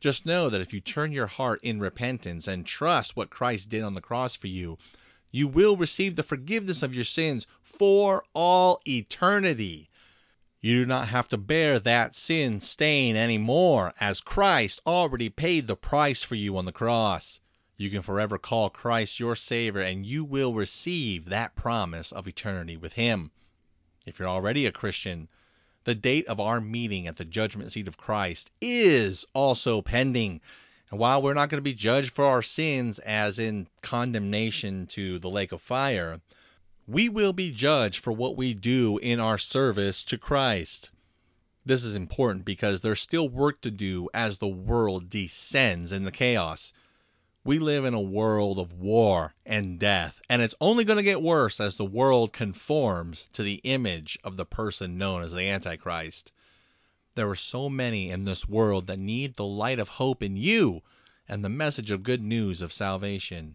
Just 0.00 0.26
know 0.26 0.48
that 0.48 0.60
if 0.60 0.72
you 0.74 0.80
turn 0.80 1.12
your 1.12 1.26
heart 1.26 1.60
in 1.62 1.80
repentance 1.80 2.46
and 2.46 2.66
trust 2.66 3.16
what 3.16 3.30
Christ 3.30 3.68
did 3.68 3.82
on 3.82 3.94
the 3.94 4.00
cross 4.00 4.36
for 4.36 4.46
you, 4.46 4.78
you 5.30 5.48
will 5.48 5.76
receive 5.76 6.16
the 6.16 6.22
forgiveness 6.22 6.82
of 6.82 6.94
your 6.94 7.04
sins 7.04 7.46
for 7.62 8.24
all 8.34 8.80
eternity. 8.86 9.88
You 10.60 10.80
do 10.80 10.86
not 10.86 11.08
have 11.08 11.28
to 11.28 11.38
bear 11.38 11.78
that 11.78 12.14
sin 12.14 12.60
stain 12.60 13.16
anymore, 13.16 13.92
as 14.00 14.20
Christ 14.20 14.80
already 14.86 15.28
paid 15.28 15.66
the 15.66 15.76
price 15.76 16.22
for 16.22 16.34
you 16.34 16.56
on 16.56 16.64
the 16.64 16.72
cross. 16.72 17.40
You 17.76 17.90
can 17.90 18.02
forever 18.02 18.38
call 18.38 18.70
Christ 18.70 19.20
your 19.20 19.36
Savior, 19.36 19.82
and 19.82 20.04
you 20.04 20.24
will 20.24 20.54
receive 20.54 21.26
that 21.26 21.54
promise 21.54 22.10
of 22.10 22.26
eternity 22.26 22.76
with 22.76 22.94
Him. 22.94 23.30
If 24.06 24.18
you're 24.18 24.28
already 24.28 24.64
a 24.66 24.72
Christian, 24.72 25.28
the 25.86 25.94
date 25.94 26.26
of 26.26 26.40
our 26.40 26.60
meeting 26.60 27.06
at 27.06 27.16
the 27.16 27.24
judgment 27.24 27.70
seat 27.70 27.86
of 27.86 27.96
Christ 27.96 28.50
is 28.60 29.24
also 29.32 29.80
pending. 29.80 30.40
And 30.90 30.98
while 30.98 31.22
we're 31.22 31.32
not 31.32 31.48
going 31.48 31.58
to 31.58 31.62
be 31.62 31.74
judged 31.74 32.12
for 32.12 32.24
our 32.24 32.42
sins 32.42 32.98
as 32.98 33.38
in 33.38 33.68
condemnation 33.82 34.88
to 34.88 35.20
the 35.20 35.30
lake 35.30 35.52
of 35.52 35.62
fire, 35.62 36.20
we 36.88 37.08
will 37.08 37.32
be 37.32 37.52
judged 37.52 38.00
for 38.00 38.12
what 38.12 38.36
we 38.36 38.52
do 38.52 38.98
in 38.98 39.20
our 39.20 39.38
service 39.38 40.02
to 40.04 40.18
Christ. 40.18 40.90
This 41.64 41.84
is 41.84 41.94
important 41.94 42.44
because 42.44 42.80
there's 42.80 43.00
still 43.00 43.28
work 43.28 43.60
to 43.60 43.70
do 43.70 44.08
as 44.12 44.38
the 44.38 44.48
world 44.48 45.08
descends 45.08 45.92
in 45.92 46.02
the 46.02 46.10
chaos. 46.10 46.72
We 47.46 47.60
live 47.60 47.84
in 47.84 47.94
a 47.94 48.00
world 48.00 48.58
of 48.58 48.72
war 48.72 49.36
and 49.46 49.78
death, 49.78 50.20
and 50.28 50.42
it's 50.42 50.56
only 50.60 50.82
going 50.82 50.96
to 50.96 51.02
get 51.04 51.22
worse 51.22 51.60
as 51.60 51.76
the 51.76 51.84
world 51.84 52.32
conforms 52.32 53.28
to 53.34 53.44
the 53.44 53.60
image 53.62 54.18
of 54.24 54.36
the 54.36 54.44
person 54.44 54.98
known 54.98 55.22
as 55.22 55.32
the 55.32 55.48
Antichrist. 55.48 56.32
There 57.14 57.30
are 57.30 57.36
so 57.36 57.68
many 57.68 58.10
in 58.10 58.24
this 58.24 58.48
world 58.48 58.88
that 58.88 58.98
need 58.98 59.36
the 59.36 59.44
light 59.44 59.78
of 59.78 59.90
hope 59.90 60.24
in 60.24 60.36
you 60.36 60.82
and 61.28 61.44
the 61.44 61.48
message 61.48 61.92
of 61.92 62.02
good 62.02 62.20
news 62.20 62.60
of 62.60 62.72
salvation. 62.72 63.54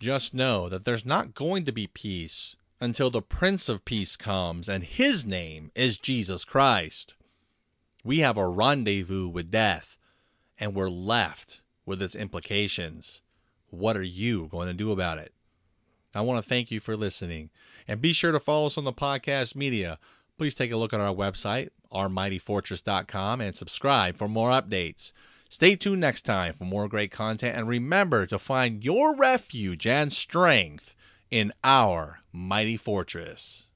Just 0.00 0.34
know 0.34 0.68
that 0.68 0.84
there's 0.84 1.06
not 1.06 1.32
going 1.32 1.64
to 1.66 1.72
be 1.72 1.86
peace 1.86 2.56
until 2.80 3.08
the 3.08 3.22
Prince 3.22 3.68
of 3.68 3.84
Peace 3.84 4.16
comes, 4.16 4.68
and 4.68 4.82
his 4.82 5.24
name 5.24 5.70
is 5.76 5.96
Jesus 5.96 6.44
Christ. 6.44 7.14
We 8.02 8.18
have 8.18 8.36
a 8.36 8.48
rendezvous 8.48 9.28
with 9.28 9.52
death, 9.52 9.96
and 10.58 10.74
we're 10.74 10.88
left 10.88 11.60
with 11.86 12.02
its 12.02 12.14
implications. 12.14 13.22
What 13.70 13.96
are 13.96 14.02
you 14.02 14.46
going 14.48 14.68
to 14.68 14.74
do 14.74 14.92
about 14.92 15.18
it? 15.18 15.32
I 16.14 16.20
want 16.20 16.42
to 16.42 16.48
thank 16.48 16.70
you 16.70 16.80
for 16.80 16.96
listening, 16.96 17.50
and 17.88 18.00
be 18.00 18.12
sure 18.12 18.32
to 18.32 18.38
follow 18.38 18.66
us 18.66 18.78
on 18.78 18.84
the 18.84 18.92
podcast 18.92 19.56
media. 19.56 19.98
Please 20.38 20.54
take 20.54 20.70
a 20.70 20.76
look 20.76 20.92
at 20.92 21.00
our 21.00 21.14
website, 21.14 21.70
ourmightyfortress.com, 21.92 23.40
and 23.40 23.54
subscribe 23.54 24.16
for 24.16 24.28
more 24.28 24.50
updates. 24.50 25.12
Stay 25.48 25.76
tuned 25.76 26.00
next 26.00 26.22
time 26.22 26.52
for 26.54 26.64
more 26.64 26.88
great 26.88 27.10
content, 27.10 27.56
and 27.56 27.68
remember 27.68 28.26
to 28.26 28.38
find 28.38 28.84
your 28.84 29.14
refuge 29.14 29.86
and 29.86 30.12
strength 30.12 30.96
in 31.30 31.52
our 31.62 32.20
mighty 32.32 32.76
fortress. 32.76 33.66